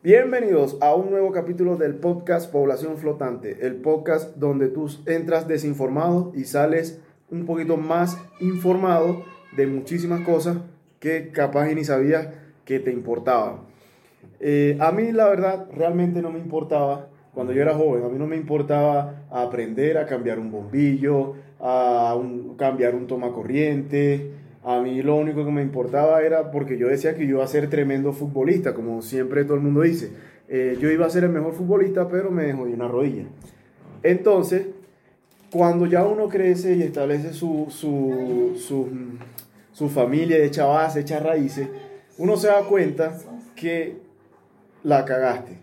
Bienvenidos 0.00 0.78
a 0.80 0.94
un 0.94 1.10
nuevo 1.10 1.32
capítulo 1.32 1.76
del 1.76 1.96
podcast 1.96 2.52
Población 2.52 2.98
Flotante, 2.98 3.66
el 3.66 3.74
podcast 3.74 4.36
donde 4.36 4.68
tú 4.68 4.88
entras 5.06 5.48
desinformado 5.48 6.30
y 6.36 6.44
sales 6.44 7.00
un 7.32 7.46
poquito 7.46 7.76
más 7.76 8.16
informado 8.38 9.24
de 9.56 9.66
muchísimas 9.66 10.20
cosas 10.20 10.58
que 11.00 11.32
capaz 11.32 11.74
ni 11.74 11.82
sabías 11.82 12.28
que 12.64 12.78
te 12.78 12.92
importaban. 12.92 13.62
Eh, 14.38 14.78
a 14.78 14.92
mí 14.92 15.10
la 15.10 15.28
verdad 15.28 15.66
realmente 15.74 16.22
no 16.22 16.30
me 16.30 16.38
importaba, 16.38 17.08
cuando 17.34 17.52
yo 17.52 17.60
era 17.60 17.74
joven, 17.74 18.04
a 18.04 18.08
mí 18.08 18.20
no 18.20 18.28
me 18.28 18.36
importaba 18.36 19.26
aprender 19.32 19.98
a 19.98 20.06
cambiar 20.06 20.38
un 20.38 20.52
bombillo, 20.52 21.34
a 21.58 22.16
cambiar 22.56 22.94
un 22.94 23.08
toma 23.08 23.32
corriente. 23.32 24.30
A 24.64 24.80
mí 24.80 25.02
lo 25.02 25.16
único 25.16 25.44
que 25.44 25.52
me 25.52 25.62
importaba 25.62 26.22
era 26.22 26.50
porque 26.50 26.76
yo 26.76 26.88
decía 26.88 27.14
que 27.14 27.26
yo 27.26 27.36
iba 27.36 27.44
a 27.44 27.48
ser 27.48 27.70
tremendo 27.70 28.12
futbolista, 28.12 28.74
como 28.74 29.02
siempre 29.02 29.44
todo 29.44 29.54
el 29.54 29.62
mundo 29.62 29.82
dice. 29.82 30.10
Eh, 30.48 30.76
yo 30.80 30.90
iba 30.90 31.06
a 31.06 31.10
ser 31.10 31.24
el 31.24 31.30
mejor 31.30 31.54
futbolista, 31.54 32.08
pero 32.08 32.30
me 32.30 32.52
jodí 32.52 32.72
una 32.72 32.88
rodilla. 32.88 33.24
Entonces, 34.02 34.66
cuando 35.50 35.86
ya 35.86 36.04
uno 36.04 36.28
crece 36.28 36.74
y 36.74 36.82
establece 36.82 37.32
su, 37.32 37.66
su, 37.70 38.56
su, 39.72 39.88
familia, 39.88 40.38
echa 40.38 40.66
base, 40.66 41.00
echa 41.00 41.20
raíces, 41.20 41.68
uno 42.18 42.36
se 42.36 42.48
da 42.48 42.62
cuenta 42.64 43.16
que 43.56 43.96
la 44.82 45.04
cagaste. 45.04 45.58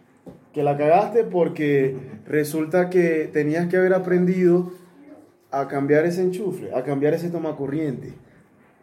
Que 0.53 0.63
la 0.63 0.77
cagaste 0.77 1.23
porque 1.23 1.95
resulta 2.25 2.89
que 2.89 3.29
tenías 3.31 3.67
que 3.67 3.77
haber 3.77 3.93
aprendido 3.93 4.71
a 5.51 5.67
cambiar 5.67 6.05
ese 6.05 6.21
enchufe, 6.21 6.73
a 6.73 6.83
cambiar 6.83 7.13
ese 7.13 7.29
toma 7.29 7.55
corriente. 7.55 8.13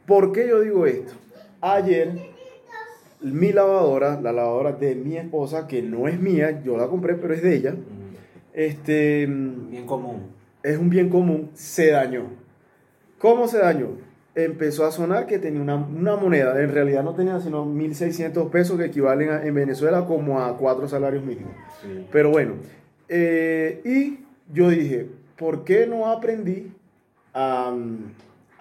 ¿Por 0.06 0.32
qué 0.32 0.48
yo 0.48 0.60
digo 0.60 0.86
esto? 0.86 1.12
Ayer, 1.60 2.12
mi 3.20 3.52
lavadora, 3.52 4.20
la 4.20 4.32
lavadora 4.32 4.72
de 4.72 4.94
mi 4.94 5.16
esposa, 5.16 5.66
que 5.68 5.80
no 5.82 6.08
es 6.08 6.18
mía, 6.20 6.62
yo 6.64 6.76
la 6.76 6.88
compré, 6.88 7.14
pero 7.14 7.34
es 7.34 7.42
de 7.42 7.54
ella, 7.54 7.74
este, 8.52 9.26
Bien 9.26 9.86
común. 9.86 10.26
es 10.62 10.76
un 10.78 10.90
bien 10.90 11.08
común, 11.08 11.50
se 11.54 11.90
dañó. 11.90 12.24
¿Cómo 13.18 13.46
se 13.46 13.58
dañó? 13.58 13.90
Empezó 14.34 14.84
a 14.86 14.90
sonar 14.90 15.26
que 15.26 15.38
tenía 15.38 15.60
una, 15.60 15.76
una 15.76 16.16
moneda, 16.16 16.60
en 16.60 16.72
realidad 16.72 17.04
no 17.04 17.14
tenía 17.14 17.38
sino 17.40 17.64
1.600 17.64 18.48
pesos 18.50 18.78
que 18.78 18.86
equivalen 18.86 19.28
a- 19.30 19.44
en 19.44 19.54
Venezuela 19.54 20.04
como 20.06 20.40
a 20.40 20.56
cuatro 20.56 20.88
salarios 20.88 21.22
mínimos. 21.24 21.52
Pero 22.10 22.30
bueno, 22.30 22.54
eh, 23.08 23.80
y 23.84 24.24
yo 24.52 24.70
dije, 24.70 25.06
¿por 25.36 25.64
qué 25.64 25.86
no 25.86 26.10
aprendí 26.10 26.72
a, 27.34 27.74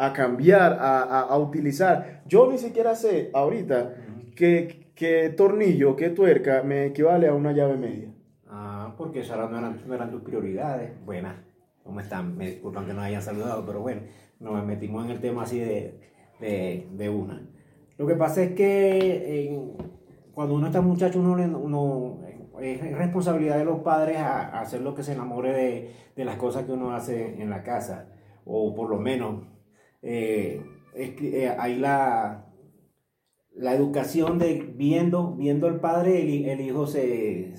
a 0.07 0.13
cambiar, 0.13 0.73
a, 0.79 1.03
a- 1.03 1.21
a 1.21 1.37
utilizar? 1.37 2.23
Yo 2.27 2.51
ni 2.51 2.57
siquiera 2.57 2.95
sé 2.95 3.29
ahorita 3.33 3.93
qué, 4.35 4.91
qué 4.95 5.29
tornillo, 5.29 5.95
qué 5.95 6.09
tuerca 6.09 6.63
me 6.63 6.85
equivale 6.87 7.27
a 7.27 7.33
una 7.33 7.51
llave 7.51 7.77
media. 7.77 8.09
Ah, 8.49 8.93
porque 8.97 9.19
esas 9.21 9.37
no 9.49 9.57
eran, 9.57 9.79
no 9.87 9.93
eran 9.93 10.09
tus 10.11 10.21
prioridades. 10.21 10.91
Buenas. 11.05 11.35
¿Cómo 11.83 11.99
están? 11.99 12.37
Me 12.37 12.47
disculpan 12.51 12.85
que 12.85 12.93
nos 12.93 13.03
hayan 13.03 13.21
saludado, 13.21 13.65
pero 13.65 13.81
bueno, 13.81 14.01
nos 14.39 14.65
metimos 14.65 15.05
en 15.05 15.11
el 15.11 15.19
tema 15.21 15.43
así 15.43 15.59
de, 15.59 15.99
de, 16.39 16.87
de 16.93 17.09
una. 17.09 17.41
Lo 17.97 18.07
que 18.07 18.15
pasa 18.15 18.41
es 18.43 18.53
que 18.53 19.47
en- 19.49 19.73
cuando 20.33 20.55
uno 20.55 20.67
está 20.67 20.81
muchacho, 20.81 21.19
uno, 21.19 22.19
es 22.59 22.97
responsabilidad 22.97 23.57
de 23.57 23.65
los 23.65 23.79
padres 23.81 24.17
a, 24.17 24.47
a 24.49 24.61
hacer 24.61 24.81
lo 24.81 24.95
que 24.95 25.03
se 25.03 25.13
enamore 25.13 25.51
de, 25.53 25.91
de 26.15 26.25
las 26.25 26.37
cosas 26.37 26.63
que 26.65 26.71
uno 26.71 26.93
hace 26.95 27.41
en 27.41 27.49
la 27.49 27.61
casa. 27.63 28.07
O 28.45 28.73
por 28.73 28.89
lo 28.89 28.97
menos, 28.97 29.43
eh, 30.01 30.61
eh, 30.95 31.55
hay 31.57 31.77
la, 31.77 32.45
la 33.55 33.73
educación 33.75 34.39
de 34.39 34.73
viendo, 34.75 35.33
viendo 35.35 35.67
al 35.67 35.79
padre, 35.79 36.21
el, 36.21 36.29
hi- 36.29 36.49
el 36.49 36.61
hijo 36.61 36.87
se... 36.87 37.53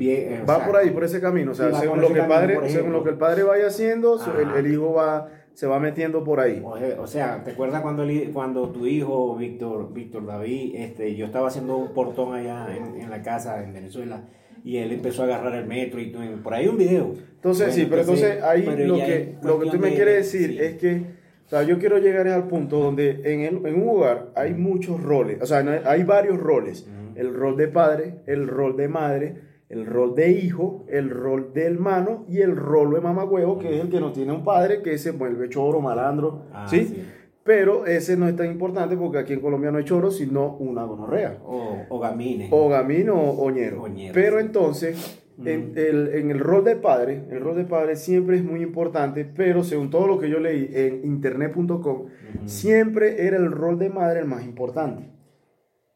eh, 0.00 0.44
Va 0.48 0.56
sea, 0.56 0.66
por 0.66 0.76
ahí, 0.76 0.90
por 0.90 1.04
ese 1.04 1.20
camino. 1.20 1.52
O 1.52 1.54
sea, 1.54 1.66
Sí, 1.66 1.72
va 1.72 1.80
según 1.80 2.00
lo, 2.00 2.06
que 2.08 2.12
el 2.14 2.18
camino, 2.18 2.34
padre, 2.34 2.54
por 2.54 2.62
según 2.64 2.76
ejemplo. 2.78 2.98
lo 2.98 3.04
que 3.04 3.10
el 3.10 3.18
padre 3.18 3.42
vaya 3.44 3.66
haciendo, 3.68 4.18
el, 4.56 4.72
hijo 4.72 4.92
va, 4.94 5.28
se 5.54 5.66
va 5.66 5.78
metiendo 5.78 6.24
por 6.24 6.40
ahí. 6.40 6.62
O, 6.64 7.06
sea, 7.06 7.44
¿te 7.44 7.52
acuerdas 7.52 7.82
cuando, 7.82 8.02
el 8.02 8.30
cuando 8.32 8.70
tu 8.70 8.86
hijo, 8.86 9.36
Víctor, 9.36 9.92
Víctor 9.92 10.26
David, 10.26 10.74
este, 10.76 11.14
yo 11.14 11.26
estaba 11.26 11.48
haciendo 11.48 11.76
un 11.76 11.92
portón 11.92 12.34
allá 12.34 12.66
en, 12.76 13.00
en 13.00 13.10
la 13.10 13.22
casa 13.22 13.62
en 13.62 13.72
Venezuela 13.72 14.22
y 14.64 14.76
él 14.76 14.92
empezó 14.92 15.22
a 15.22 15.24
agarrar 15.26 15.54
el 15.56 15.66
metro 15.66 16.00
y 16.00 16.06
por 16.42 16.54
ahí 16.54 16.68
un 16.68 16.76
video. 16.78 17.14
Entonces, 17.36 17.68
Bueno, 17.68 17.74
sí, 17.82 17.86
pero 17.88 18.00
entonces 18.02 18.42
ahí 18.42 18.62
pero 18.66 18.86
lo 18.86 18.96
que, 18.96 19.34
lo 19.42 19.58
que 19.60 19.70
tú 19.70 19.78
me 19.78 19.94
quieres 19.94 20.16
decir 20.16 20.50
sí. 20.50 20.58
es 20.60 20.74
que, 20.76 20.96
o 21.46 21.48
sea, 21.48 21.62
yo 21.62 21.78
quiero 21.78 21.98
llegar 21.98 22.28
al 22.28 22.46
punto 22.48 22.78
donde 22.78 23.20
en, 23.24 23.40
el- 23.40 23.66
en 23.66 23.82
un 23.82 23.88
hogar 23.88 24.30
hay 24.36 24.54
muchos 24.54 25.02
roles, 25.02 25.40
o 25.40 25.46
sea, 25.46 25.58
hay, 25.86 26.04
varios 26.04 26.38
roles. 26.38 26.82
Ujú. 26.86 27.18
El 27.18 27.34
rol 27.34 27.56
de 27.56 27.68
padre, 27.68 28.14
el 28.26 28.46
rol 28.46 28.76
de 28.76 28.88
madre, 28.88 29.34
el 29.68 29.86
rol 29.86 30.14
de 30.14 30.30
hijo, 30.32 30.84
el 30.88 31.10
rol 31.10 31.52
de 31.54 31.64
hermano 31.64 32.24
y 32.28 32.38
el 32.40 32.56
rol 32.56 32.92
de 32.94 33.00
mamagüevo, 33.00 33.58
que 33.58 33.76
es 33.76 33.80
el 33.84 33.88
que 33.88 34.00
no 34.00 34.12
tiene 34.12 34.32
un 34.32 34.44
padre, 34.44 34.82
que 34.82 34.98
se 34.98 35.12
vuelve 35.12 35.48
choro, 35.48 35.80
malandro, 35.80 36.42
Ah, 36.52 36.66
¿sí? 36.68 36.84
sí. 36.86 37.02
Pero 37.44 37.86
ese 37.86 38.16
no 38.16 38.28
es 38.28 38.36
tan 38.36 38.50
importante 38.50 38.96
porque 38.96 39.18
aquí 39.18 39.32
en 39.32 39.40
Colombia 39.40 39.70
no 39.70 39.78
hay 39.78 39.84
choro, 39.84 40.10
sino 40.10 40.56
una 40.58 40.84
gonorrea. 40.84 41.38
O, 41.44 41.78
o 41.88 41.98
gamines. 41.98 42.48
O 42.52 42.68
gamino 42.68 43.14
o 43.14 43.44
oñero. 43.44 43.82
Oñero, 43.82 44.12
Pero 44.14 44.40
entonces, 44.40 45.20
en 45.42 45.72
Mm. 45.72 45.78
el, 45.78 46.08
en 46.14 46.30
el 46.32 46.38
rol 46.38 46.64
de 46.64 46.76
padre, 46.76 47.24
el 47.30 47.40
rol 47.40 47.56
de 47.56 47.64
padre 47.64 47.96
siempre 47.96 48.36
es 48.36 48.44
muy 48.44 48.60
importante, 48.62 49.24
pero 49.24 49.64
según 49.64 49.88
todo 49.88 50.06
lo 50.06 50.18
que 50.18 50.28
yo 50.28 50.38
leí 50.38 50.70
en 50.74 51.00
internet.com, 51.04 52.06
siempre 52.44 53.26
era 53.26 53.38
el 53.38 53.50
rol 53.50 53.78
de 53.78 53.88
madre 53.88 54.20
el 54.20 54.26
más 54.26 54.44
importante. 54.44 55.10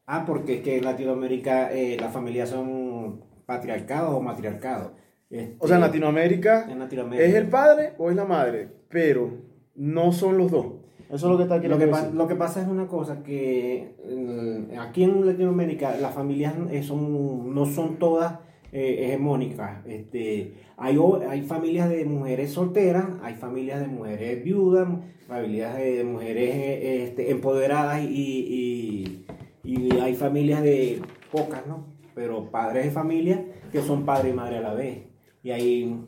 Ah, 0.07 0.23
porque 0.25 0.55
es 0.55 0.61
que 0.61 0.77
en 0.77 0.85
Latinoamérica 0.85 1.71
eh, 1.71 1.97
las 1.99 2.11
familias 2.11 2.49
son 2.49 3.21
patriarcados 3.45 4.13
o 4.15 4.19
matriarcados. 4.21 4.91
Este, 5.29 5.55
O 5.59 5.67
sea, 5.67 5.75
en 5.77 5.81
Latinoamérica, 5.81 6.67
en 6.71 6.79
Latinoamérica. 6.79 7.27
¿es 7.27 7.35
el 7.35 7.47
padre 7.47 7.93
o 7.97 8.09
es 8.09 8.15
la 8.15 8.25
madre? 8.25 8.69
Pero 8.89 9.29
no 9.75 10.11
son 10.11 10.37
los 10.37 10.51
dos. 10.51 10.67
Eso 11.09 11.27
es 11.27 11.31
lo 11.31 11.37
que 11.37 11.43
está 11.43 11.55
aquí. 11.55 11.67
Lo 11.67 11.77
que, 11.77 11.87
pa- 11.87 12.09
lo 12.09 12.27
que 12.27 12.35
pasa 12.35 12.61
es 12.61 12.67
una 12.67 12.87
cosa 12.87 13.21
que 13.23 13.95
eh, 14.03 14.77
aquí 14.79 15.03
en 15.03 15.25
Latinoamérica 15.25 15.95
las 15.97 16.13
familias 16.13 16.55
eh, 16.71 16.81
son, 16.83 17.53
no 17.53 17.65
son 17.65 17.97
todas 17.97 18.39
eh, 18.71 19.05
hegemónicas. 19.05 19.85
Este, 19.85 20.53
hay, 20.77 20.97
hay 21.29 21.41
familias 21.43 21.89
de 21.89 22.05
mujeres 22.05 22.51
solteras, 22.51 23.05
hay 23.21 23.35
familias 23.35 23.79
de 23.81 23.87
mujeres 23.87 24.43
viudas, 24.43 24.87
familias 25.27 25.77
de 25.77 26.03
mujeres 26.03 26.55
eh, 26.55 27.03
este, 27.03 27.31
empoderadas 27.31 28.01
y, 28.03 28.05
y, 28.09 29.25
y 29.63 29.99
hay 29.99 30.15
familias 30.15 30.61
de 30.63 31.01
pocas, 31.31 31.65
¿no? 31.67 31.85
Pero 32.15 32.49
padres 32.49 32.85
de 32.85 32.91
familia 32.91 33.45
que 33.71 33.81
son 33.81 34.05
padre 34.05 34.29
y 34.29 34.33
madre 34.33 34.57
a 34.57 34.61
la 34.61 34.73
vez. 34.73 34.99
Y 35.43 35.51
hay 35.51 36.01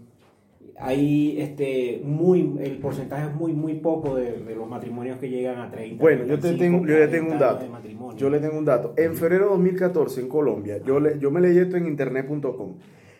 hay 0.80 1.40
este 1.42 2.02
muy 2.04 2.56
el 2.62 2.78
porcentaje 2.80 3.28
es 3.30 3.36
muy 3.36 3.54
muy 3.54 3.76
poco 3.76 4.16
de, 4.16 4.34
de 4.44 4.56
los 4.56 4.68
matrimonios 4.68 5.18
que 5.20 5.30
llegan 5.30 5.60
a 5.60 5.72
30 5.72 6.02
Bueno, 6.02 6.26
yo, 6.26 6.36
te 6.36 6.50
35, 6.54 6.58
tengo, 6.60 6.88
yo 6.88 7.00
le 7.00 7.08
tengo 7.08 7.32
un 7.32 7.38
40 7.38 7.50
años 7.60 7.82
dato. 7.82 8.18
Yo 8.18 8.30
le 8.30 8.40
tengo 8.40 8.58
un 8.58 8.66
dato. 8.66 8.94
En 8.98 9.16
febrero 9.16 9.46
de 9.46 9.50
2014 9.52 10.22
en 10.22 10.28
Colombia, 10.30 10.80
yo, 10.86 11.00
le, 11.00 11.18
yo 11.20 11.32
me 11.32 11.42
leí 11.42 11.58
esto 11.58 11.78
en 11.78 11.88
internet.com. 11.88 12.76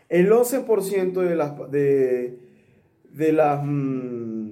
El 0.10 0.30
11% 0.32 1.14
de 1.22 1.36
las 1.36 1.72
de, 1.72 2.40
de 3.14 3.32
las 3.34 3.62
mm, 3.64 4.50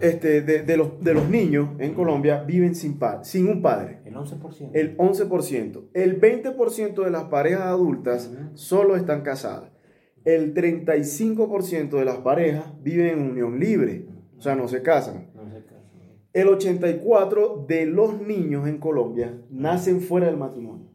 este, 0.00 0.42
de, 0.42 0.62
de 0.62 0.76
los, 0.76 1.00
de 1.02 1.14
los 1.14 1.28
niños 1.28 1.68
en 1.78 1.94
Colombia 1.94 2.42
viven 2.42 2.74
sin, 2.74 2.98
pa- 2.98 3.22
sin 3.22 3.46
un 3.48 3.62
padre. 3.62 4.00
el 4.04 4.14
11% 4.14 4.70
El 4.72 4.96
11%. 4.96 5.82
El 5.94 6.20
20% 6.20 7.04
de 7.04 7.10
las 7.10 7.24
parejas 7.24 7.62
adultas 7.66 8.32
solo 8.54 8.96
están 8.96 9.22
casadas. 9.22 9.70
El 10.24 10.54
35% 10.54 11.90
de 11.98 12.04
las 12.04 12.18
parejas 12.18 12.64
viven 12.82 13.06
en 13.18 13.30
unión 13.30 13.58
libre. 13.58 14.06
O 14.36 14.40
sea, 14.42 14.54
no 14.54 14.68
se 14.68 14.82
casan. 14.82 15.30
no. 15.34 15.42
El 16.32 16.46
84% 16.48 17.66
de 17.66 17.86
los 17.86 18.20
niños 18.20 18.68
en 18.68 18.78
Colombia 18.78 19.40
nacen 19.50 20.00
fuera 20.00 20.26
del 20.26 20.36
matrimonio. 20.36 20.86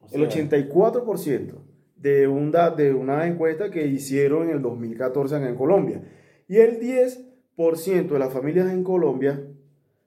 O 0.00 0.06
El 0.12 0.30
sea, 0.30 0.42
84% 0.48 1.54
de, 1.96 2.28
un 2.28 2.50
da- 2.50 2.70
de 2.70 2.92
una 2.92 3.26
encuesta 3.26 3.70
que 3.70 3.86
hicieron 3.86 4.48
en 4.48 4.56
el 4.56 4.62
2014 4.62 5.36
acá 5.36 5.48
en 5.48 5.56
Colombia. 5.56 6.02
Y 6.46 6.56
el 6.58 6.78
10% 6.78 8.08
de 8.12 8.18
las 8.18 8.32
familias 8.32 8.70
en 8.70 8.84
Colombia 8.84 9.42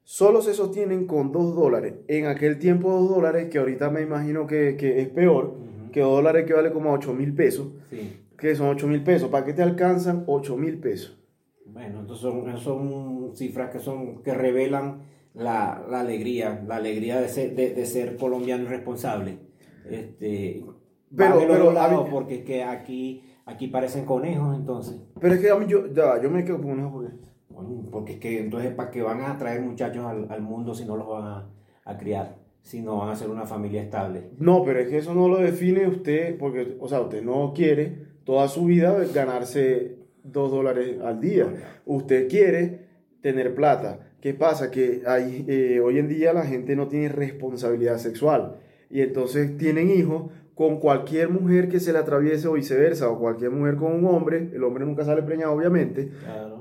solo 0.04 0.42
se 0.42 0.54
sostienen 0.54 1.08
con 1.08 1.32
2 1.32 1.56
dólares. 1.56 1.96
En 2.08 2.28
aquel 2.28 2.60
tiempo 2.60 2.92
2 2.92 3.10
dólares, 3.10 3.50
que 3.50 3.58
ahorita 3.58 3.90
me 3.90 4.02
imagino 4.02 4.46
que, 4.46 4.76
que 4.78 5.02
es 5.02 5.10
peor, 5.10 5.56
que 5.92 6.02
2 6.02 6.12
dólares 6.16 6.44
equivale 6.44 6.72
como 6.72 6.92
a 6.92 6.94
8 6.94 7.14
mil 7.14 7.34
pesos, 7.34 7.70
sí. 7.90 8.22
Que 8.38 8.56
son 8.56 8.68
8 8.70 8.88
mil 8.88 9.04
pesos. 9.04 9.30
¿Para 9.30 9.46
qué 9.46 9.54
te 9.54 9.62
alcanzan 9.64 10.24
8 10.28 10.58
mil 10.58 10.80
pesos? 10.80 11.18
bueno 11.68 12.02
entonces 12.02 12.22
son, 12.22 12.58
son 12.60 13.36
cifras 13.36 13.72
que 13.72 13.80
son 13.80 14.22
que 14.22 14.34
revelan 14.36 15.02
la, 15.34 15.84
la 15.90 16.02
alegría 16.02 16.64
la 16.68 16.76
alegría 16.76 17.20
de 17.20 17.28
ser, 17.28 17.56
de, 17.56 17.74
de 17.74 17.86
ser 17.88 18.18
colombiano 18.18 18.66
y 18.66 18.68
responsable 18.68 19.40
este 19.90 20.64
Pero- 21.16 21.40
pero, 21.48 21.72
lados, 21.72 22.06
mí- 22.06 22.12
porque 22.12 22.36
es 22.36 22.44
que 22.46 22.64
aquí 22.64 23.24
aquí 23.46 23.68
parecen 23.68 24.06
conejos 24.06 24.56
entonces 24.56 25.02
Pero 25.20 25.34
es 25.34 25.40
que 25.42 25.50
a 25.50 25.56
mí 25.56 25.66
yo, 25.68 25.88
ya, 25.92 26.22
yo 26.22 26.30
me 26.30 26.44
quedo 26.46 26.58
con 26.62 26.72
una 26.72 26.92
porque... 26.92 27.14
Bueno, 27.50 27.84
porque 27.92 28.14
es 28.14 28.20
que 28.20 28.40
entonces 28.42 28.72
para 28.74 28.92
que 28.92 29.02
van 29.02 29.22
a 29.22 29.38
traer 29.38 29.62
muchachos 29.62 30.06
al, 30.06 30.28
al 30.30 30.42
mundo 30.42 30.74
si 30.76 30.86
no 30.86 30.96
los 30.98 31.08
van 31.08 31.24
a, 31.26 31.50
a 31.86 31.98
criar. 31.98 32.38
si 32.62 32.82
no 32.82 32.98
van 32.98 33.10
a 33.10 33.16
ser 33.16 33.30
una 33.30 33.46
familia 33.46 33.82
estable. 33.82 34.30
No, 34.40 34.64
pero 34.64 34.80
es 34.80 34.88
que 34.90 34.98
eso 34.98 35.14
no 35.16 35.28
lo 35.30 35.38
define 35.38 35.88
usted, 35.88 36.38
porque, 36.38 36.76
o 36.80 36.88
sea, 36.88 37.00
usted 37.02 37.24
no 37.24 37.54
quiere 37.56 38.05
toda 38.26 38.48
su 38.50 38.66
vida 38.66 38.98
ganarse 39.14 39.96
dos 40.24 40.52
dólares 40.52 40.98
al 41.02 41.22
día. 41.22 41.48
Usted 41.86 42.28
quiere 42.28 42.88
tener 43.22 43.56
plata. 43.56 44.00
¿Qué 44.20 44.34
pasa? 44.34 44.72
Que 44.72 45.04
hay, 45.08 45.46
eh, 45.48 45.80
hoy 45.80 46.00
en 46.00 46.10
día 46.10 46.34
la 46.34 46.46
gente 46.46 46.76
no 46.76 46.88
tiene 46.88 47.10
responsabilidad 47.10 47.98
sexual 47.98 48.58
y 48.90 49.02
entonces 49.02 49.58
tienen 49.58 49.90
hijos 49.90 50.32
con 50.56 50.80
cualquier 50.80 51.30
mujer 51.30 51.68
que 51.68 51.82
se 51.82 51.92
le 51.92 52.00
atraviese 52.00 52.48
o 52.48 52.54
viceversa, 52.54 53.10
o 53.10 53.20
cualquier 53.20 53.52
mujer 53.52 53.76
con 53.76 53.92
un 53.92 54.06
hombre, 54.06 54.50
el 54.54 54.64
hombre 54.64 54.86
nunca 54.86 55.04
sale 55.04 55.22
preñado 55.22 55.52
obviamente, 55.52 56.10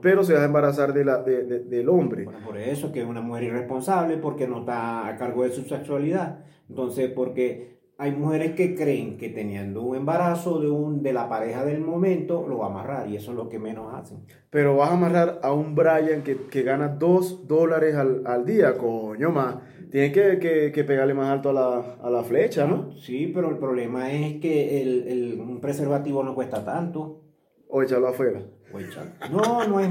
pero 0.03 0.25
se 0.25 0.33
deja 0.33 0.47
embarazar 0.47 0.93
de 0.93 1.05
la, 1.05 1.23
de, 1.23 1.61
del 1.61 1.89
hombre. 1.89 2.25
Bueno, 2.25 2.41
por 2.45 2.59
eso 2.59 2.91
que 2.91 3.03
es 3.03 3.07
una 3.07 3.21
mujer 3.21 3.45
irresponsable, 3.45 4.17
porque 4.17 4.49
no 4.49 4.61
está 4.61 5.07
a 5.07 5.17
cargo 5.17 5.45
de 5.45 5.51
su 5.51 5.63
sexualidad. 5.63 6.41
Entonces, 6.69 7.11
porque 7.11 7.79
hay 7.97 8.13
mujeres 8.13 8.53
que 8.53 8.75
creen 8.75 9.19
que 9.19 9.29
teniendo 9.29 9.83
un 9.83 9.97
embarazo 9.97 10.61
de, 10.61 10.69
un, 10.69 11.03
de 11.03 11.13
la 11.13 11.29
pareja 11.29 11.65
del 11.65 11.81
momento, 11.81 12.47
lo 12.49 12.59
va 12.59 12.67
a 12.67 12.71
amarrar, 12.71 13.09
y 13.09 13.17
eso 13.17 13.31
es 13.31 13.37
lo 13.37 13.49
que 13.49 13.59
menos 13.59 13.95
hacen. 13.95 14.25
Pero 14.51 14.77
vas 14.77 14.91
a 14.91 14.95
amarrar 14.95 15.41
a 15.43 15.53
un 15.53 15.75
Brian 15.75 16.23
que, 16.23 16.37
que 16.51 16.63
gana 16.63 16.89
dos 16.89 17.47
dólares 17.47 17.95
al, 17.95 18.27
al 18.27 18.45
día, 18.45 18.77
coño 18.77 19.31
más 19.31 19.57
tiene 19.95 20.11
que, 20.11 20.73
que, 20.75 20.83
pegarle 20.83 21.15
más 21.15 21.31
alto 21.31 21.51
a 21.51 21.53
la, 21.53 21.97
a 22.03 22.11
la, 22.11 22.25
flecha, 22.25 22.67
¿no? 22.67 22.97
Sí, 22.97 23.31
pero 23.33 23.49
el 23.49 23.59
problema 23.59 24.11
es 24.11 24.41
que 24.41 24.83
el, 24.83 25.07
el, 25.07 25.41
un 25.41 25.61
preservativo 25.61 26.25
no 26.25 26.35
cuesta 26.35 26.65
tanto. 26.65 27.23
O 27.69 27.81
echarlo 27.81 28.09
afuera. 28.09 28.43
O 28.73 28.81
echarlo. 28.81 29.13
No, 29.31 29.69
no 29.69 29.79
es, 29.79 29.89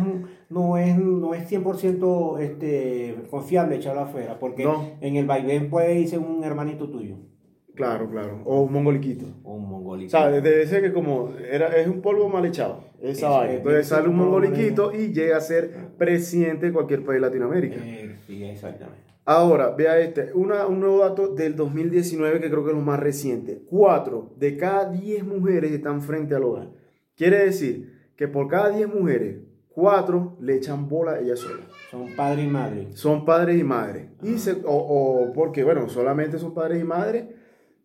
no 0.49 0.77
es, 0.77 0.97
no 0.97 1.33
es 1.33 1.49
100% 1.49 2.39
este, 2.41 3.15
confiable 3.31 3.77
echarlo 3.77 4.01
afuera, 4.01 4.37
porque 4.39 4.67
en 4.99 5.15
el 5.15 5.25
vaivén 5.25 5.69
puede 5.69 5.97
irse 5.97 6.17
un 6.17 6.43
hermanito 6.43 6.89
tuyo. 6.89 7.15
Claro, 7.75 8.09
claro. 8.09 8.41
O 8.45 8.61
un 8.61 8.73
mongoliquito. 8.73 9.25
O 9.43 9.55
un 9.55 9.67
mongoliquito. 9.67 10.17
O 10.17 10.21
sea, 10.21 10.29
debe 10.29 10.65
ser 10.67 10.81
que 10.81 10.93
como 10.93 11.33
era, 11.49 11.75
es 11.75 11.87
un 11.87 12.01
polvo 12.01 12.29
mal 12.29 12.45
echado. 12.45 12.83
Esa 13.01 13.29
vaina. 13.29 13.55
Entonces 13.55 13.87
sale 13.87 14.07
un 14.07 14.15
mongoliquito 14.15 14.93
y 14.93 15.11
llega 15.11 15.37
a 15.37 15.41
ser 15.41 15.89
presidente 15.97 16.67
de 16.67 16.73
cualquier 16.73 17.03
país 17.03 17.15
de 17.15 17.27
Latinoamérica. 17.27 17.77
Eh, 17.83 18.15
sí, 18.27 18.43
exactamente. 18.43 19.01
Ahora, 19.25 19.69
vea 19.69 19.99
este, 19.99 20.31
una, 20.33 20.67
un 20.67 20.81
nuevo 20.81 20.99
dato 20.99 21.29
del 21.29 21.55
2019 21.55 22.41
que 22.41 22.49
creo 22.49 22.63
que 22.63 22.71
es 22.71 22.75
lo 22.75 22.81
más 22.81 22.99
reciente. 22.99 23.63
Cuatro 23.69 24.33
de 24.37 24.57
cada 24.57 24.89
diez 24.89 25.23
mujeres 25.23 25.71
están 25.71 26.01
frente 26.01 26.35
al 26.35 26.43
hogar. 26.43 26.69
Quiere 27.15 27.45
decir 27.45 28.11
que 28.15 28.27
por 28.27 28.47
cada 28.49 28.69
diez 28.69 28.87
mujeres, 28.87 29.39
cuatro 29.69 30.37
le 30.41 30.55
echan 30.55 30.89
bola 30.89 31.13
a 31.13 31.19
ellas 31.19 31.39
solas. 31.39 31.65
Son 31.89 32.07
padres 32.15 32.45
y 32.45 32.49
madres. 32.49 32.99
Son 32.99 33.25
padres 33.25 33.59
y 33.59 33.63
madres. 33.63 34.09
Y 34.21 34.37
se, 34.37 34.51
o, 34.65 34.75
o, 34.75 35.33
porque, 35.33 35.63
bueno, 35.63 35.87
solamente 35.89 36.37
son 36.37 36.53
padres 36.53 36.81
y 36.81 36.83
madres 36.83 37.25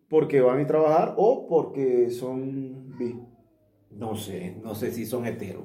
porque 0.09 0.41
van 0.41 0.59
a 0.59 0.67
trabajar 0.67 1.13
o 1.17 1.47
porque 1.47 2.09
son 2.09 2.97
bi. 2.97 3.15
No 3.91 4.15
sé, 4.15 4.57
no 4.63 4.75
sé 4.75 4.91
si 4.91 5.05
son 5.05 5.25
heteros. 5.25 5.63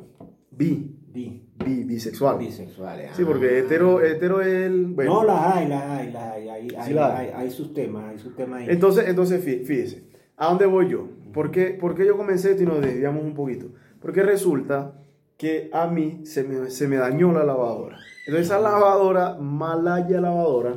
Bi. 0.50 0.96
Bi. 1.08 1.48
Bi, 1.64 1.84
bisexual. 1.84 2.38
Bisexuales. 2.38 3.12
Sí, 3.14 3.24
porque 3.24 3.58
hetero, 3.58 4.02
hetero 4.02 4.40
es 4.40 4.48
el. 4.48 4.86
Bueno. 4.86 5.14
No, 5.14 5.24
las 5.24 5.56
hay, 5.56 5.68
las 5.68 5.82
hay, 5.82 6.12
las 6.12 6.22
hay. 6.22 6.48
Hay, 6.48 6.68
hay, 6.76 6.98
hay, 6.98 7.30
hay, 7.34 7.50
sus 7.50 7.72
temas, 7.72 8.10
hay 8.10 8.18
sus 8.18 8.34
temas 8.34 8.60
ahí. 8.60 8.66
Entonces, 8.68 9.08
entonces 9.08 9.42
fíjese, 9.42 10.04
¿a 10.36 10.48
dónde 10.48 10.66
voy 10.66 10.90
yo? 10.90 11.08
¿Por 11.32 11.50
qué, 11.50 11.66
por 11.70 11.94
qué 11.94 12.06
yo 12.06 12.16
comencé 12.16 12.50
esto 12.50 12.62
y 12.62 12.66
nos 12.66 12.80
desviamos 12.80 13.24
un 13.24 13.34
poquito? 13.34 13.68
Porque 14.00 14.22
resulta 14.22 15.00
que 15.36 15.70
a 15.72 15.86
mí 15.86 16.20
se 16.24 16.44
me, 16.44 16.70
se 16.70 16.88
me 16.88 16.96
dañó 16.96 17.32
la 17.32 17.44
lavadora. 17.44 17.98
Entonces, 18.26 18.46
esa 18.46 18.60
lavadora, 18.60 19.36
malaya 19.36 20.20
lavadora, 20.20 20.76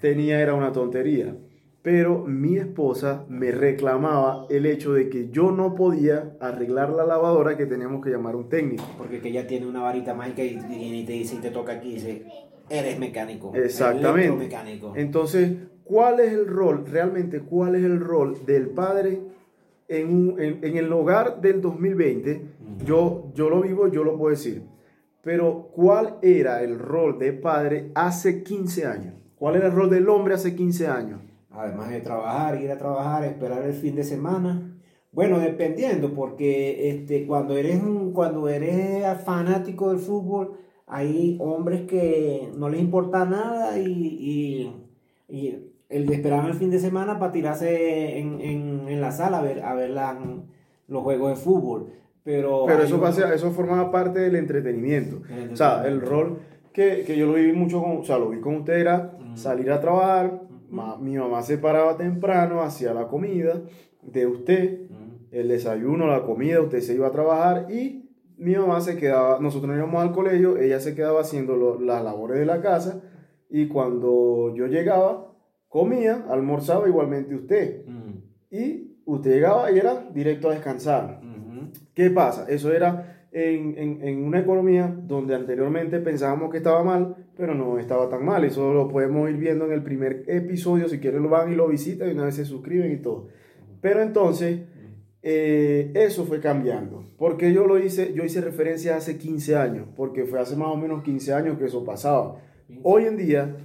tenía, 0.00 0.40
era 0.40 0.54
una 0.54 0.72
tontería 0.72 1.34
pero 1.82 2.24
mi 2.26 2.58
esposa 2.58 3.24
me 3.28 3.50
reclamaba 3.52 4.46
el 4.50 4.66
hecho 4.66 4.92
de 4.92 5.08
que 5.08 5.30
yo 5.30 5.50
no 5.50 5.74
podía 5.74 6.36
arreglar 6.40 6.90
la 6.90 7.06
lavadora 7.06 7.56
que 7.56 7.64
teníamos 7.64 8.04
que 8.04 8.10
llamar 8.10 8.36
un 8.36 8.48
técnico. 8.48 8.84
Porque 8.98 9.20
que 9.20 9.28
ella 9.30 9.46
tiene 9.46 9.66
una 9.66 9.80
varita 9.80 10.12
mágica 10.12 10.44
y, 10.44 10.58
y 10.70 11.04
te 11.04 11.12
dice 11.12 11.36
y 11.36 11.38
te 11.38 11.50
toca 11.50 11.72
aquí 11.72 11.90
y 11.90 11.94
dice, 11.94 12.26
eres 12.68 12.98
mecánico. 12.98 13.52
Exactamente. 13.54 14.36
Mecánico. 14.36 14.92
Entonces, 14.94 15.52
¿cuál 15.84 16.20
es 16.20 16.32
el 16.32 16.46
rol, 16.46 16.84
realmente 16.86 17.40
cuál 17.40 17.74
es 17.76 17.84
el 17.84 17.98
rol 17.98 18.44
del 18.44 18.68
padre 18.68 19.20
en, 19.88 20.36
en, 20.38 20.76
el 20.76 20.92
hogar 20.92 21.40
del 21.40 21.62
2020? 21.62 22.42
yo, 22.84 23.30
yo 23.34 23.48
lo 23.48 23.62
vivo, 23.62 23.88
yo 23.88 24.04
lo 24.04 24.18
puedo 24.18 24.30
decir. 24.30 24.62
Pero, 25.22 25.70
¿cuál 25.74 26.16
era 26.22 26.62
el 26.62 26.78
rol 26.78 27.18
de 27.18 27.32
padre 27.32 27.90
hace 27.94 28.42
15 28.42 28.86
años? 28.86 29.14
¿Cuál 29.36 29.56
era 29.56 29.66
el 29.66 29.72
rol 29.72 29.90
del 29.90 30.08
hombre 30.08 30.34
hace 30.34 30.54
15 30.54 30.86
años? 30.86 31.20
Además 31.50 31.90
de 31.90 32.00
trabajar, 32.00 32.60
ir 32.60 32.70
a 32.70 32.78
trabajar, 32.78 33.24
esperar 33.24 33.62
el 33.64 33.72
fin 33.72 33.94
de 33.96 34.04
semana. 34.04 34.76
Bueno, 35.12 35.40
dependiendo, 35.40 36.14
porque 36.14 36.90
este, 36.90 37.26
cuando, 37.26 37.56
eres 37.56 37.80
cuando 38.14 38.48
eres 38.48 39.22
fanático 39.24 39.90
del 39.90 39.98
fútbol, 39.98 40.56
hay 40.86 41.36
hombres 41.40 41.82
que 41.82 42.50
no 42.56 42.68
les 42.68 42.80
importa 42.80 43.24
nada 43.24 43.78
y, 43.78 44.72
y, 45.28 45.66
el 45.88 46.06
de 46.06 46.14
esperar 46.14 46.46
el 46.46 46.54
fin 46.54 46.70
de 46.70 46.78
semana 46.78 47.18
para 47.18 47.32
tirarse 47.32 48.18
en, 48.18 48.40
en, 48.40 48.88
en 48.88 49.00
la 49.00 49.10
sala 49.10 49.38
a 49.38 49.42
ver, 49.42 49.64
a 49.64 49.74
ver 49.74 49.90
los 50.86 51.02
juegos 51.02 51.30
de 51.30 51.36
fútbol. 51.36 51.92
Pero, 52.22 52.64
Pero 52.66 52.82
eso, 52.82 53.00
pasa, 53.00 53.34
eso 53.34 53.50
formaba 53.50 53.90
parte 53.90 54.20
del 54.20 54.36
entretenimiento. 54.36 55.22
O 55.52 55.56
sea, 55.56 55.86
el 55.88 56.00
rol 56.00 56.38
que, 56.72 57.02
que, 57.04 57.16
yo 57.16 57.26
lo 57.26 57.32
viví 57.34 57.52
mucho 57.52 57.82
con, 57.82 57.98
o 57.98 58.04
sea, 58.04 58.18
lo 58.18 58.28
vi 58.28 58.40
con 58.40 58.56
usted 58.56 58.74
era 58.74 59.18
salir 59.34 59.72
a 59.72 59.80
trabajar, 59.80 60.42
mi 60.70 61.16
mamá 61.16 61.42
se 61.42 61.58
paraba 61.58 61.96
temprano, 61.96 62.62
hacía 62.62 62.94
la 62.94 63.08
comida 63.08 63.62
de 64.02 64.26
usted, 64.26 64.80
el 65.30 65.48
desayuno, 65.48 66.06
la 66.06 66.22
comida, 66.22 66.60
usted 66.60 66.80
se 66.80 66.94
iba 66.94 67.08
a 67.08 67.12
trabajar 67.12 67.70
y 67.70 68.08
mi 68.36 68.54
mamá 68.54 68.80
se 68.80 68.96
quedaba, 68.96 69.38
nosotros 69.40 69.76
íbamos 69.76 70.02
al 70.02 70.12
colegio, 70.12 70.56
ella 70.56 70.80
se 70.80 70.94
quedaba 70.94 71.20
haciendo 71.20 71.78
las 71.78 72.02
labores 72.02 72.38
de 72.38 72.46
la 72.46 72.60
casa 72.60 73.02
y 73.48 73.68
cuando 73.68 74.54
yo 74.54 74.66
llegaba, 74.66 75.34
comía, 75.68 76.24
almorzaba 76.28 76.88
igualmente 76.88 77.34
usted. 77.34 77.84
Y 78.50 78.96
usted 79.04 79.32
llegaba 79.32 79.70
y 79.70 79.78
era 79.78 80.08
directo 80.12 80.48
a 80.48 80.54
descansar. 80.54 81.20
¿Qué 81.94 82.10
pasa? 82.10 82.46
Eso 82.48 82.72
era 82.72 83.19
en, 83.32 83.78
en, 83.78 84.02
en, 84.02 84.24
una 84.24 84.40
economía 84.40 84.92
donde 85.06 85.34
anteriormente 85.34 86.00
pensábamos 86.00 86.50
que 86.50 86.56
estaba 86.58 86.82
mal, 86.82 87.16
pero 87.36 87.54
no 87.54 87.78
estaba 87.78 88.08
tan 88.08 88.24
mal. 88.24 88.44
Eso 88.44 88.72
lo 88.72 88.88
podemos 88.88 89.30
ir 89.30 89.36
viendo 89.36 89.66
en 89.66 89.72
el 89.72 89.82
primer 89.82 90.24
episodio. 90.26 90.88
Si 90.88 90.98
quieren 90.98 91.22
lo 91.22 91.28
van 91.28 91.52
y 91.52 91.56
lo 91.56 91.68
visitan 91.68 92.08
y 92.08 92.12
una 92.12 92.24
vez 92.24 92.34
se 92.34 92.44
suscriben 92.44 92.92
y 92.92 92.96
todo. 92.96 93.28
Pero 93.80 94.02
entonces, 94.02 94.60
eh, 95.22 95.92
eso 95.94 96.24
fue 96.24 96.40
cambiando. 96.40 97.04
Porque 97.18 97.52
yo 97.52 97.66
lo 97.66 97.78
hice, 97.78 98.12
yo 98.14 98.24
hice 98.24 98.40
referencia 98.40 98.96
hace 98.96 99.16
15 99.16 99.56
años, 99.56 99.86
porque 99.96 100.24
fue 100.24 100.40
hace 100.40 100.56
más 100.56 100.68
o 100.68 100.76
menos 100.76 101.02
15 101.02 101.32
años 101.32 101.58
que 101.58 101.66
eso 101.66 101.84
pasaba. 101.84 102.36
Hoy 102.82 103.04
en 103.04 103.16
día, 103.16 103.56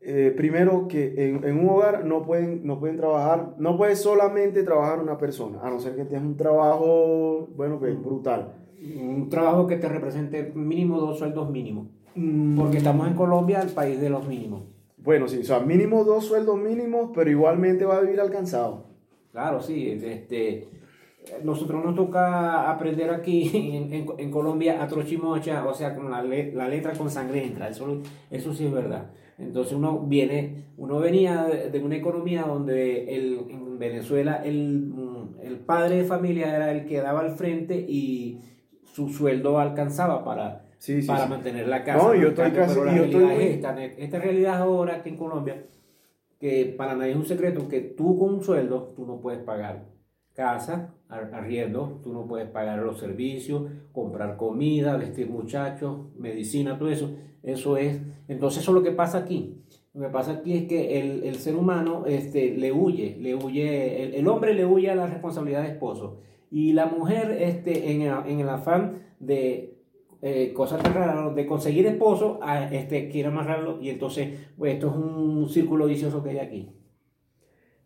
eh, 0.00 0.32
primero 0.36 0.88
que 0.88 1.28
en, 1.28 1.44
en, 1.44 1.58
un 1.58 1.70
hogar 1.70 2.04
no 2.04 2.22
pueden, 2.22 2.66
no 2.66 2.78
pueden 2.78 2.96
trabajar, 2.98 3.54
no 3.58 3.76
puede 3.78 3.96
solamente 3.96 4.62
trabajar 4.62 4.98
una 5.00 5.16
persona, 5.16 5.60
a 5.62 5.70
no 5.70 5.78
ser 5.78 5.96
que 5.96 6.04
tengas 6.04 6.24
un 6.24 6.36
trabajo, 6.36 7.48
bueno, 7.56 7.80
que 7.80 7.90
es 7.90 8.02
brutal 8.02 8.63
un 8.96 9.28
trabajo 9.28 9.66
que 9.66 9.76
te 9.76 9.88
represente 9.88 10.52
mínimo 10.54 11.00
dos 11.00 11.18
sueldos 11.18 11.50
mínimos. 11.50 11.88
Porque 12.56 12.78
estamos 12.78 13.08
en 13.08 13.14
Colombia, 13.14 13.60
el 13.60 13.70
país 13.70 14.00
de 14.00 14.08
los 14.08 14.26
mínimos. 14.26 14.62
Bueno, 14.98 15.26
sí, 15.26 15.38
o 15.38 15.44
sea, 15.44 15.60
mínimo 15.60 16.04
dos 16.04 16.24
sueldos 16.24 16.58
mínimos, 16.58 17.10
pero 17.14 17.30
igualmente 17.30 17.84
va 17.84 17.96
a 17.96 18.00
vivir 18.00 18.20
alcanzado. 18.20 18.86
Claro, 19.32 19.60
sí. 19.60 19.90
Este, 19.90 20.68
nosotros 21.42 21.84
nos 21.84 21.94
toca 21.94 22.70
aprender 22.70 23.10
aquí 23.10 23.50
en, 23.54 24.06
en, 24.16 24.30
Colombia 24.30 24.82
a 24.82 24.86
trochimocha, 24.86 25.66
o 25.66 25.74
sea, 25.74 25.94
con 25.94 26.10
la, 26.10 26.22
la, 26.22 26.68
letra 26.68 26.92
con 26.92 27.10
sangre 27.10 27.44
entra. 27.44 27.68
Eso, 27.68 28.00
eso 28.30 28.54
sí 28.54 28.66
es 28.66 28.72
verdad. 28.72 29.10
Entonces 29.38 29.72
uno 29.74 30.00
viene, 30.00 30.66
uno 30.76 31.00
venía 31.00 31.44
de, 31.44 31.78
una 31.80 31.96
economía 31.96 32.42
donde 32.42 33.14
el, 33.14 33.40
en 33.50 33.78
Venezuela 33.78 34.42
el, 34.44 34.92
el 35.42 35.58
padre 35.58 35.96
de 35.96 36.04
familia 36.04 36.54
era 36.54 36.70
el 36.70 36.86
que 36.86 37.00
daba 37.00 37.20
al 37.20 37.32
frente 37.32 37.76
y 37.76 38.40
su 38.94 39.08
sueldo 39.08 39.58
alcanzaba 39.58 40.24
para, 40.24 40.66
para 41.04 41.26
mantener 41.26 41.66
la 41.66 41.82
casa. 41.82 41.98
No, 41.98 42.14
yo 42.14 42.28
estoy 42.28 42.52
casi. 42.52 42.74
Pero 42.74 42.84
la 42.84 42.92
realidad 42.92 43.32
es 43.32 43.54
esta, 43.56 43.84
esta 43.84 44.18
realidad 44.20 44.62
ahora 44.62 45.02
que 45.02 45.08
en 45.08 45.16
Colombia, 45.16 45.66
que 46.38 46.72
para 46.78 46.94
nadie 46.94 47.10
es 47.10 47.16
un 47.16 47.26
secreto, 47.26 47.68
que 47.68 47.80
tú 47.80 48.16
con 48.16 48.34
un 48.34 48.44
sueldo, 48.44 48.92
tú 48.94 49.04
no 49.04 49.20
puedes 49.20 49.40
pagar 49.40 49.86
casa, 50.32 50.94
arriendo, 51.08 52.00
tú 52.04 52.12
no 52.12 52.26
puedes 52.28 52.48
pagar 52.48 52.78
los 52.78 53.00
servicios, 53.00 53.64
comprar 53.90 54.36
comida, 54.36 54.96
vestir 54.96 55.28
muchachos, 55.28 56.14
medicina, 56.16 56.78
todo 56.78 56.88
eso. 56.88 57.16
Eso 57.42 57.76
es, 57.76 58.00
entonces 58.28 58.62
eso 58.62 58.70
es 58.70 58.74
lo 58.76 58.82
que 58.84 58.92
pasa 58.92 59.18
aquí. 59.18 59.60
Lo 59.92 60.02
que 60.02 60.08
pasa 60.08 60.32
aquí 60.34 60.56
es 60.56 60.68
que 60.68 61.00
el, 61.00 61.24
el 61.24 61.34
ser 61.34 61.56
humano 61.56 62.04
este, 62.06 62.56
le 62.56 62.70
huye, 62.70 63.16
le 63.20 63.34
huye, 63.34 64.04
el, 64.04 64.14
el 64.14 64.28
hombre 64.28 64.54
le 64.54 64.64
huye 64.64 64.88
a 64.88 64.94
la 64.94 65.08
responsabilidad 65.08 65.62
de 65.62 65.70
esposo 65.70 66.20
y 66.54 66.72
la 66.72 66.86
mujer, 66.86 67.36
este, 67.40 67.90
en, 67.90 68.02
en 68.02 68.38
el 68.38 68.48
afán 68.48 69.02
de 69.18 69.76
eh, 70.22 70.52
cosas 70.52 70.80
tan 70.80 70.94
raras, 70.94 71.34
de 71.34 71.46
conseguir 71.46 71.84
esposo, 71.84 72.38
a 72.44 72.72
este 72.72 73.08
quiere 73.08 73.26
amarrarlo 73.26 73.82
y 73.82 73.90
entonces 73.90 74.38
pues, 74.56 74.74
esto 74.74 74.86
es 74.86 74.94
un 74.94 75.48
círculo 75.48 75.86
vicioso 75.86 76.22
que 76.22 76.30
hay 76.30 76.38
aquí. 76.38 76.70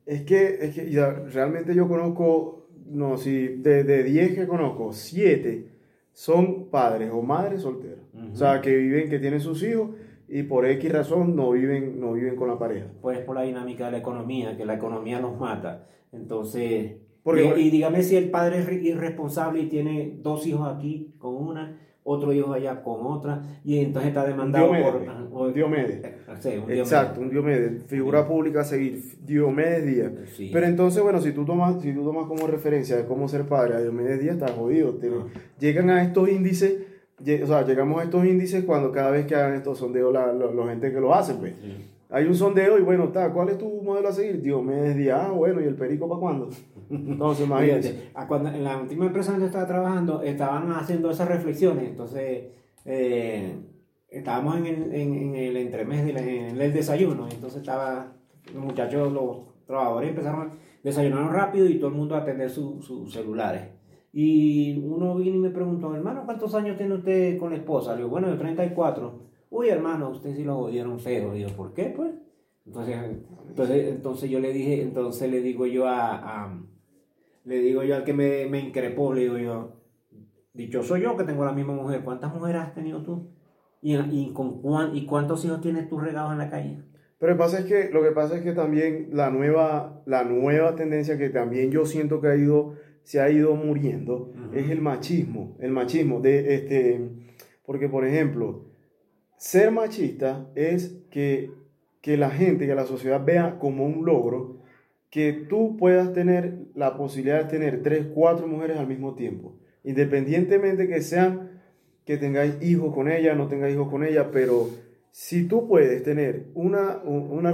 Es 0.04 0.20
que, 0.20 0.58
es 0.60 0.74
que 0.74 0.90
ya, 0.90 1.08
realmente 1.08 1.74
yo 1.74 1.88
conozco, 1.88 2.68
no, 2.84 3.16
si 3.16 3.48
de, 3.56 3.84
de 3.84 4.02
10 4.04 4.34
que 4.34 4.46
conozco, 4.46 4.92
7 4.92 5.72
son 6.12 6.68
padres 6.68 7.10
o 7.10 7.22
madres 7.22 7.62
solteras. 7.62 8.04
O 8.34 8.36
sea, 8.36 8.60
que 8.60 8.76
viven, 8.76 9.08
que 9.08 9.18
tienen 9.18 9.40
sus 9.40 9.62
hijos 9.62 9.92
y 10.28 10.42
por 10.42 10.66
X 10.66 10.92
razón 10.92 11.34
no 11.34 11.52
viven, 11.52 11.98
no 11.98 12.12
viven 12.12 12.36
con 12.36 12.48
la 12.48 12.58
pareja. 12.58 12.88
Pues 13.00 13.20
por 13.20 13.34
la 13.34 13.44
dinámica 13.44 13.86
de 13.86 13.92
la 13.92 13.98
economía, 13.98 14.58
que 14.58 14.66
la 14.66 14.74
economía 14.74 15.20
nos 15.20 15.40
mata. 15.40 15.86
Entonces, 16.12 17.07
Porque- 17.28 17.60
y, 17.60 17.66
y 17.66 17.70
dígame 17.70 18.02
si 18.02 18.16
el 18.16 18.30
padre 18.30 18.60
es 18.60 18.72
irresponsable 18.84 19.60
y 19.60 19.66
tiene 19.68 20.18
dos 20.22 20.46
hijos 20.46 20.66
aquí 20.68 21.14
con 21.18 21.34
una, 21.36 21.76
otro 22.04 22.32
hijo 22.32 22.54
allá 22.54 22.82
con 22.82 23.00
otra, 23.04 23.42
y 23.64 23.80
entonces 23.80 24.08
está 24.08 24.26
demandado 24.26 24.64
Diomedes, 24.72 25.10
por... 25.30 25.52
Diomedes. 25.52 26.04
eh, 26.04 26.14
sí, 26.40 26.48
un 26.48 26.54
Diomedes. 26.54 26.78
Exacto, 26.78 27.20
un 27.20 27.28
Diomedes, 27.28 27.84
figura 27.84 28.26
pública 28.26 28.60
a 28.62 28.64
seguir, 28.64 29.02
Diomedes 29.26 29.84
Díaz. 29.84 30.12
Sí. 30.34 30.48
Pero 30.50 30.66
entonces, 30.66 31.02
bueno, 31.02 31.20
si 31.20 31.32
tú 31.32 31.44
tomas, 31.44 31.82
si 31.82 31.92
tú 31.92 32.02
tomas 32.04 32.24
como 32.26 32.46
referencia 32.46 32.96
de 32.96 33.04
cómo 33.04 33.28
ser 33.28 33.44
padre 33.44 33.74
a 33.74 33.80
Diomedes 33.82 34.20
Díaz, 34.20 34.36
estás 34.36 34.52
jodido. 34.52 34.94
Te- 34.94 35.08
Ah. 35.08 35.26
Llegan 35.60 35.90
a 35.90 36.02
estos 36.02 36.30
índices, 36.30 36.76
o 37.20 37.46
sea, 37.46 37.66
llegamos 37.66 38.00
a 38.00 38.04
estos 38.04 38.24
índices 38.24 38.64
cuando 38.64 38.90
cada 38.90 39.10
vez 39.10 39.26
que 39.26 39.34
hagan 39.34 39.52
estos 39.54 39.76
sondeos 39.76 40.10
la, 40.10 40.32
la- 40.32 40.50
la 40.50 40.66
gente 40.68 40.90
que 40.90 41.00
lo 41.00 41.14
hace, 41.14 41.34
pues. 41.34 41.52
Sí. 41.60 41.74
Hay 42.10 42.24
un 42.24 42.34
sondeo 42.34 42.78
y 42.78 42.80
bueno, 42.82 43.04
está, 43.04 43.30
¿cuál 43.34 43.50
es 43.50 43.58
tu 43.58 43.82
modelo 43.82 44.08
a 44.08 44.12
seguir? 44.12 44.40
Diomedes 44.40 44.96
Díaz, 44.96 45.24
ah, 45.26 45.30
bueno, 45.32 45.60
¿y 45.60 45.64
el 45.64 45.74
perico 45.74 46.08
para 46.08 46.20
cuándo? 46.20 46.48
Entonces, 46.90 47.46
imagínate. 47.46 48.10
Cuando, 48.26 48.48
en 48.50 48.64
la 48.64 48.78
última 48.80 49.06
empresa 49.06 49.32
donde 49.32 49.46
estaba 49.46 49.66
trabajando, 49.66 50.22
estaban 50.22 50.70
haciendo 50.72 51.10
esas 51.10 51.28
reflexiones, 51.28 51.88
entonces 51.88 52.44
eh, 52.84 53.56
estábamos 54.08 54.56
en 54.56 54.66
el, 54.66 54.94
en, 54.94 55.14
en 55.14 55.34
el 55.34 55.56
entremés, 55.56 56.04
del- 56.06 56.16
en 56.16 56.60
el 56.60 56.72
desayuno, 56.72 57.28
entonces 57.30 57.60
estaba, 57.60 58.12
los 58.54 58.64
muchachos, 58.64 59.12
los 59.12 59.38
trabajadores 59.66 60.10
empezaron 60.10 60.48
a 60.48 60.50
desayunar 60.82 61.30
rápido 61.32 61.66
y 61.68 61.78
todo 61.78 61.88
el 61.90 61.96
mundo 61.96 62.14
a 62.14 62.18
atender 62.18 62.48
su- 62.50 62.80
sus 62.82 63.12
celulares. 63.12 63.62
Y 64.12 64.78
uno 64.82 65.14
vino 65.16 65.36
y 65.36 65.38
me 65.40 65.50
preguntó, 65.50 65.94
hermano, 65.94 66.22
¿cuántos 66.24 66.54
años 66.54 66.76
tiene 66.78 66.94
usted 66.94 67.38
con 67.38 67.50
la 67.50 67.56
esposa? 67.56 67.92
Le 67.92 67.98
digo, 67.98 68.08
bueno, 68.08 68.28
yo 68.28 68.38
34. 68.38 69.28
Uy, 69.50 69.68
hermano, 69.68 70.10
usted 70.10 70.34
sí 70.34 70.44
lo 70.44 70.56
jodieron 70.56 70.98
feo. 70.98 71.34
Digo, 71.34 71.50
¿por 71.50 71.74
qué, 71.74 71.92
pues? 71.94 72.12
Entonces, 72.66 72.96
entonces, 73.48 73.88
entonces 73.88 74.30
yo 74.30 74.40
le 74.40 74.52
dije, 74.52 74.80
entonces 74.82 75.30
le 75.30 75.40
digo 75.42 75.66
yo 75.66 75.86
a, 75.86 76.14
a- 76.44 76.62
le 77.48 77.58
digo 77.60 77.82
yo 77.82 77.96
al 77.96 78.04
que 78.04 78.12
me, 78.12 78.46
me 78.46 78.60
increpó, 78.60 79.12
le 79.14 79.22
digo 79.22 79.38
yo, 79.38 79.80
dichoso 80.52 80.96
yo 80.96 81.16
que 81.16 81.24
tengo 81.24 81.44
la 81.44 81.52
misma 81.52 81.74
mujer, 81.74 82.02
¿cuántas 82.04 82.32
mujeres 82.34 82.62
has 82.62 82.74
tenido 82.74 83.02
tú? 83.02 83.30
¿Y, 83.80 83.96
y, 83.96 84.32
con 84.34 84.60
cuán- 84.60 84.94
¿Y 84.94 85.06
cuántos 85.06 85.44
hijos 85.44 85.60
tienes 85.60 85.88
tú 85.88 85.98
regados 85.98 86.32
en 86.32 86.38
la 86.38 86.50
calle? 86.50 86.82
Pero 87.18 87.32
el 87.32 87.38
pasa 87.38 87.60
es 87.60 87.64
que, 87.64 87.90
lo 87.90 88.02
que 88.02 88.10
pasa 88.12 88.36
es 88.36 88.42
que 88.42 88.52
también 88.52 89.08
la 89.12 89.30
nueva, 89.30 90.02
la 90.06 90.24
nueva 90.24 90.76
tendencia 90.76 91.16
que 91.18 91.30
también 91.30 91.70
yo 91.70 91.84
siento 91.86 92.20
que 92.20 92.28
ha 92.28 92.36
ido, 92.36 92.74
se 93.02 93.20
ha 93.20 93.30
ido 93.30 93.54
muriendo 93.56 94.30
es 94.52 94.70
el 94.70 94.80
machismo. 94.80 95.56
El 95.60 95.72
machismo 95.72 96.20
de 96.20 96.54
este, 96.54 97.00
porque 97.64 97.88
por 97.88 98.04
ejemplo, 98.04 98.66
ser 99.36 99.70
machista 99.72 100.48
es 100.54 101.00
que, 101.10 101.50
que 102.02 102.16
la 102.16 102.30
gente, 102.30 102.66
que 102.66 102.74
la 102.74 102.84
sociedad 102.84 103.24
vea 103.24 103.58
como 103.58 103.84
un 103.86 104.04
logro 104.04 104.57
que 105.10 105.32
tú 105.32 105.76
puedas 105.76 106.12
tener 106.12 106.66
la 106.74 106.96
posibilidad 106.96 107.44
de 107.44 107.50
tener 107.50 107.82
tres, 107.82 108.06
cuatro 108.14 108.46
mujeres 108.46 108.78
al 108.78 108.86
mismo 108.86 109.14
tiempo, 109.14 109.56
independientemente 109.84 110.86
que 110.86 111.00
sean 111.00 111.60
que 112.04 112.16
tengáis 112.16 112.62
hijos 112.62 112.94
con 112.94 113.10
ella, 113.10 113.34
no 113.34 113.48
tengáis 113.48 113.74
hijos 113.74 113.90
con 113.90 114.04
ella, 114.04 114.30
pero 114.30 114.68
si 115.10 115.46
tú 115.46 115.68
puedes 115.68 116.02
tener 116.02 116.46
una, 116.54 117.02
una 117.04 117.50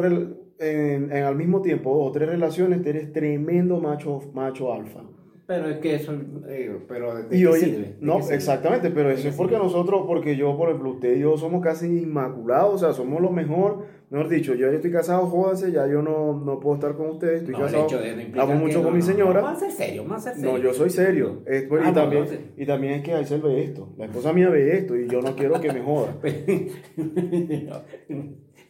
en, 0.58 1.10
en 1.10 1.24
al 1.24 1.34
mismo 1.34 1.60
tiempo 1.60 1.96
dos 1.96 2.08
o 2.08 2.12
tres 2.12 2.28
relaciones, 2.28 2.84
eres 2.86 3.12
tremendo 3.12 3.80
macho, 3.80 4.20
macho 4.32 4.72
alfa. 4.72 5.02
Pero 5.46 5.68
es 5.68 5.78
que 5.78 5.94
eso, 5.96 6.12
eh, 6.48 6.78
pero 6.88 7.14
¿de 7.14 7.36
Y 7.36 7.42
no, 7.42 7.52
sirve? 7.54 7.96
exactamente, 8.34 8.90
pero 8.90 9.10
eso 9.10 9.28
es 9.28 9.34
porque 9.34 9.58
nosotros, 9.58 10.04
porque 10.06 10.36
yo, 10.36 10.56
por 10.56 10.70
ejemplo, 10.70 10.92
usted 10.92 11.16
y 11.16 11.20
yo 11.20 11.36
somos 11.36 11.62
casi 11.62 11.86
inmaculados, 11.86 12.74
o 12.74 12.78
sea, 12.78 12.92
somos 12.94 13.20
lo 13.20 13.30
mejor, 13.30 13.84
mejor 14.14 14.28
dicho, 14.28 14.54
yo 14.54 14.68
ya 14.70 14.76
estoy 14.76 14.92
casado, 14.92 15.26
jódase, 15.26 15.72
ya 15.72 15.86
yo 15.86 16.02
no, 16.02 16.40
no 16.44 16.60
puedo 16.60 16.76
estar 16.76 16.94
con 16.96 17.10
ustedes, 17.10 17.40
estoy 17.42 17.54
No, 17.54 17.60
casado, 17.60 17.88
no 18.34 18.46
mucho 18.54 18.82
con 18.82 18.94
mi 18.94 19.02
señora. 19.02 19.40
No, 19.40 19.46
vamos 19.46 19.62
a 19.62 19.66
ser 19.66 19.72
serio, 19.72 20.02
vamos 20.04 20.18
a 20.18 20.20
ser 20.30 20.34
serio. 20.36 20.52
No, 20.52 20.58
yo 20.58 20.72
soy 20.72 20.90
serio. 20.90 21.42
Es- 21.46 21.64
pues, 21.64 21.82
Ah, 21.84 21.90
y, 21.90 21.94
también, 21.94 22.26
y 22.56 22.66
también 22.66 22.92
es 22.94 23.02
que 23.02 23.12
Aisel 23.12 23.42
ve 23.42 23.64
esto. 23.64 23.88
La 23.96 24.06
esposa 24.06 24.32
mía 24.32 24.48
ve 24.48 24.78
esto 24.78 24.96
y 24.96 25.08
yo 25.08 25.20
no 25.20 25.34
quiero 25.34 25.60
que 25.60 25.72
me 25.72 25.82
joda. 25.82 26.14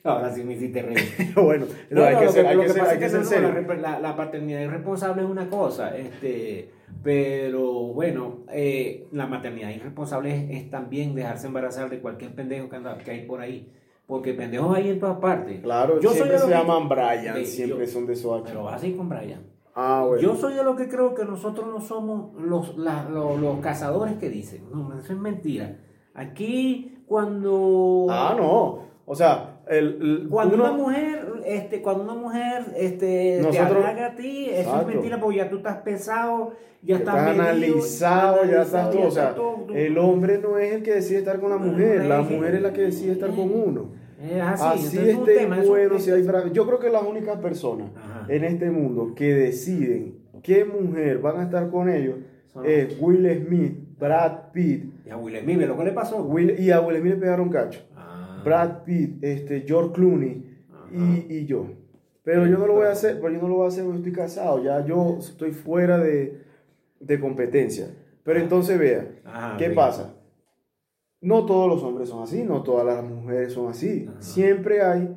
Ahora 0.03 0.35
sí 0.35 0.43
me 0.45 0.55
hiciste 0.55 0.83
reír. 0.83 0.99
bueno, 1.35 1.67
no, 1.91 2.01
No, 2.01 2.07
hay 2.07 2.17
que 2.17 2.25
lo 2.27 2.33
ser, 2.33 2.47
hay 2.47 2.59
que 2.59 2.69
ser, 2.69 2.79
pasa 2.79 2.93
hay 2.93 2.99
que 2.99 3.09
ser 3.09 3.25
serio. 3.25 3.51
la 4.03 4.17
paternidad 4.17 4.63
irresponsable 4.63 5.23
es 5.23 5.29
una 5.29 5.49
cosa, 5.49 5.97
este, 5.97 6.69
pero 7.03 7.63
bueno, 7.95 8.45
eh, 8.53 9.07
la 9.13 9.27
maternidad 9.27 9.71
irresponsable 9.71 10.35
es, 10.35 10.51
es 10.65 10.71
también 10.71 11.15
dejarse 11.15 11.47
embarazar 11.47 11.89
de 11.89 12.01
cualquier 12.01 12.35
pendejo 12.35 12.69
que, 12.69 12.77
anda, 12.77 12.99
que 12.99 13.11
hay 13.13 13.27
por 13.27 13.41
ahí, 13.41 13.71
porque 14.07 14.35
pendejos 14.35 14.77
hay 14.77 14.91
en 14.91 15.01
todas 15.01 15.19
partes. 15.19 15.61
Claro, 15.63 16.01
Yo 16.01 16.11
siempre 16.11 16.39
se 16.39 16.45
que- 16.47 16.51
llaman 16.51 16.89
Brian, 16.89 17.37
Sí, 17.39 17.47
siempre 17.47 17.87
yo- 17.87 17.93
son 17.93 18.07
de 18.07 18.17
Soacha. 18.17 18.45
Pero 18.49 18.69
así 18.69 18.93
con 18.95 19.09
Brian. 19.09 19.43
Ah, 19.75 20.05
bueno. 20.07 20.23
Yo 20.23 20.37
soy 20.37 20.55
de 20.55 20.63
lo 20.63 20.77
que 20.77 20.89
creo 20.89 21.15
que 21.15 21.25
nosotros 21.25 21.67
no 21.69 21.81
somos 21.81 22.33
los, 22.41 22.77
la- 22.79 23.09
los, 23.09 23.41
los 23.41 23.59
cazadores 23.61 24.15
que 24.19 24.29
dicen. 24.29 24.65
No, 24.73 24.93
eso 24.99 25.13
es 25.13 25.19
mentira. 25.19 25.79
Aquí, 26.15 26.99
cuando. 27.07 28.07
Ah, 28.11 28.35
no. 28.39 28.79
O 29.07 29.15
sea, 29.15 29.54
el, 29.69 29.87
el- 30.23 30.29
Cuando 30.29 30.55
uno- 30.57 30.65
una 30.65 30.73
mujer, 30.73 31.27
este, 31.47 31.83
cuando 31.83 32.05
una 32.05 32.15
mujer 32.15 32.65
este, 32.77 33.39
Nosotros- 33.43 33.85
te 33.95 34.03
a 34.05 34.15
ti, 34.15 34.47
eso 34.51 34.61
Exacto. 34.61 34.81
es 34.91 34.95
mentira 34.97 35.21
porque 35.21 35.37
ya 35.39 35.49
tú 35.51 35.57
estás 35.59 35.77
pesado, 35.79 36.53
ya 36.83 36.97
estás 36.97 37.17
estás, 37.17 37.37
medido, 37.37 37.49
analizado, 37.77 38.45
ya 38.45 38.63
estás 38.63 38.91
todo. 38.91 39.07
O 39.07 39.11
sea, 39.11 39.23
estás 39.23 39.37
todo. 39.37 39.55
Tú- 39.67 39.75
el 39.75 39.97
hombre 39.99 40.39
no 40.39 40.59
es 40.59 40.73
el 40.75 40.83
que 40.83 40.93
decide 40.95 41.19
estar 41.19 41.41
con 41.41 41.51
la 41.51 41.57
No, 41.59 41.67
mujer, 41.67 42.05
la 42.05 42.21
mujer 42.23 42.55
es 42.57 42.63
la 42.63 42.73
que 42.73 42.83
decide 42.83 43.13
estar 43.13 43.31
con 43.31 43.51
uno. 43.51 43.93
Es 44.23 44.41
así, 44.41 44.65
Así 44.87 44.97
entonces 44.99 45.17
es 45.19 45.25
tema, 45.41 45.63
bueno, 45.67 45.99
si 45.99 46.11
hay 46.11 46.25
Yo 46.53 46.67
creo 46.67 46.79
que 46.79 46.89
las 46.89 47.03
únicas 47.03 47.39
personas 47.41 47.89
Ajá. 47.97 48.27
en 48.33 48.45
este 48.45 48.71
mundo 48.71 49.13
que 49.15 49.35
deciden 49.35 50.17
qué 50.43 50.65
mujer 50.65 51.19
van 51.19 51.41
a 51.41 51.43
estar 51.45 51.69
con 51.71 51.91
ellos 51.91 52.17
Son- 52.53 52.65
es 52.65 52.97
Will 53.01 53.45
Smith, 53.47 53.77
Brad 53.99 54.51
Pitt, 54.53 54.85
Y 55.07 55.11
a 55.11 55.17
Will 55.19 55.39
Smith, 55.41 55.59
¿ve 55.59 55.67
lo 55.67 55.77
que 55.77 55.85
le 55.85 55.93
pasó? 55.93 56.23
Will, 56.23 56.59
y 56.59 56.71
a 56.71 56.81
Will 56.81 56.99
Smith 57.01 57.15
le 57.15 57.21
pegaron 57.21 57.51
cacho. 57.51 57.81
Ah. 58.45 58.45
Brad 58.45 58.85
Pitt, 58.85 59.23
este, 59.23 59.63
George 59.67 59.93
Clooney 59.93 60.45
y, 60.93 61.35
y 61.35 61.47
yo. 61.47 61.67
Pero 62.23 62.47
yo 62.47 62.57
no 62.59 62.67
lo 62.67 62.75
voy 62.75 62.87
a 62.87 62.93
hacer, 62.93 63.17
pero 63.21 63.33
yo 63.35 63.41
no 63.43 63.49
lo 63.49 63.55
voy 63.57 63.65
a 63.67 63.69
hacer 63.69 63.85
porque 63.85 63.99
estoy 63.99 64.13
casado, 64.13 64.63
ya 64.63 64.85
yo 64.87 65.19
estoy 65.19 65.53
fuera 65.53 65.99
de, 65.99 66.41
de 67.01 67.21
competencia. 67.21 67.89
Pero 68.23 68.41
entonces 68.41 68.79
vea, 68.79 69.07
Ajá, 69.25 69.57
¿qué 69.59 69.65
bien. 69.67 69.75
pasa? 69.77 70.15
No 71.21 71.45
todos 71.47 71.69
los 71.69 71.83
hombres 71.83 72.09
son 72.09 72.23
así, 72.23 72.43
no 72.43 72.63
todas 72.63 72.87
las 72.87 73.05
mujeres 73.05 73.53
son 73.53 73.69
así. 73.69 74.07
Ajá. 74.09 74.23
Siempre 74.23 74.81
hay 74.83 75.09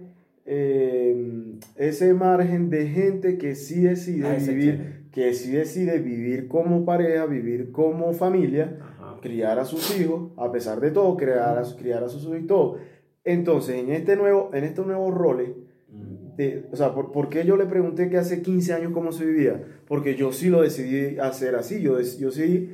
eh, 0.45 1.59
ese 1.75 2.13
margen 2.13 2.69
de 2.69 2.87
gente 2.87 3.37
que 3.37 3.55
sí 3.55 3.81
decide 3.81 4.27
Ah, 4.27 4.37
vivir, 4.39 5.07
que 5.11 5.33
sí 5.33 5.51
decide 5.51 5.99
vivir 5.99 6.47
como 6.47 6.85
pareja, 6.85 7.25
vivir 7.25 7.71
como 7.71 8.13
familia, 8.13 8.77
Ajá. 8.81 9.17
criar 9.21 9.59
a 9.59 9.65
sus 9.65 9.97
hijos, 9.99 10.31
a 10.37 10.51
pesar 10.51 10.79
de 10.79 10.91
todo, 10.91 11.15
criar 11.17 11.57
a, 11.57 11.63
criar 11.77 12.03
a 12.03 12.09
sus 12.09 12.23
hijos 12.23 12.39
y 12.39 12.47
todo. 12.47 12.77
Entonces, 13.27 13.75
en 13.75 13.91
este 13.91 14.15
nuevo, 14.15 14.49
en 14.53 14.63
estos 14.63 14.85
nuevos 14.87 15.13
roles, 15.13 15.49
Mm. 15.89 16.35
de, 16.35 16.67
o 16.71 16.75
sea, 16.75 16.93
¿por, 16.93 17.11
por 17.13 17.29
qué 17.29 17.45
yo 17.45 17.55
le 17.55 17.65
pregunté 17.65 18.09
que 18.09 18.17
hace 18.17 18.41
15 18.41 18.73
años 18.73 18.91
cómo 18.93 19.13
se 19.13 19.25
vivía? 19.25 19.63
Porque 19.87 20.15
yo 20.15 20.33
sí 20.33 20.49
lo 20.49 20.61
decidí 20.61 21.17
hacer 21.17 21.55
así, 21.55 21.81
yo, 21.81 21.97
yo 22.01 22.29
sí 22.31 22.73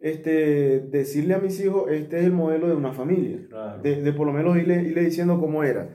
este, 0.00 0.78
decirle 0.80 1.34
a 1.34 1.38
mis 1.38 1.58
hijos, 1.64 1.90
este 1.90 2.20
es 2.20 2.24
el 2.24 2.32
modelo 2.32 2.68
de 2.68 2.76
una 2.76 2.92
familia, 2.92 3.46
Claro. 3.48 3.82
de, 3.82 4.00
de 4.02 4.12
por 4.12 4.26
lo 4.28 4.32
menos 4.32 4.56
irle, 4.56 4.82
irle 4.82 5.02
diciendo 5.02 5.40
cómo 5.40 5.64
era. 5.64 5.88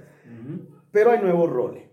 Pero 0.92 1.12
hay 1.12 1.22
nuevos 1.22 1.50
roles, 1.50 1.84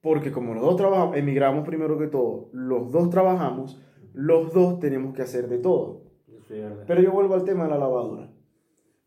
porque 0.00 0.32
como 0.32 0.52
los 0.54 0.62
dos 0.64 0.76
trabajamos, 0.76 1.16
emigramos 1.16 1.64
primero 1.66 1.96
que 1.96 2.08
todo, 2.08 2.48
los 2.52 2.90
dos 2.90 3.08
trabajamos, 3.10 3.80
los 4.14 4.52
dos 4.52 4.80
tenemos 4.80 5.14
que 5.14 5.22
hacer 5.22 5.48
de 5.48 5.58
todo. 5.58 6.02
Pero 6.88 7.02
yo 7.02 7.12
vuelvo 7.12 7.34
al 7.34 7.44
tema 7.44 7.64
de 7.64 7.70
la 7.70 7.78
lavadora. 7.78 8.30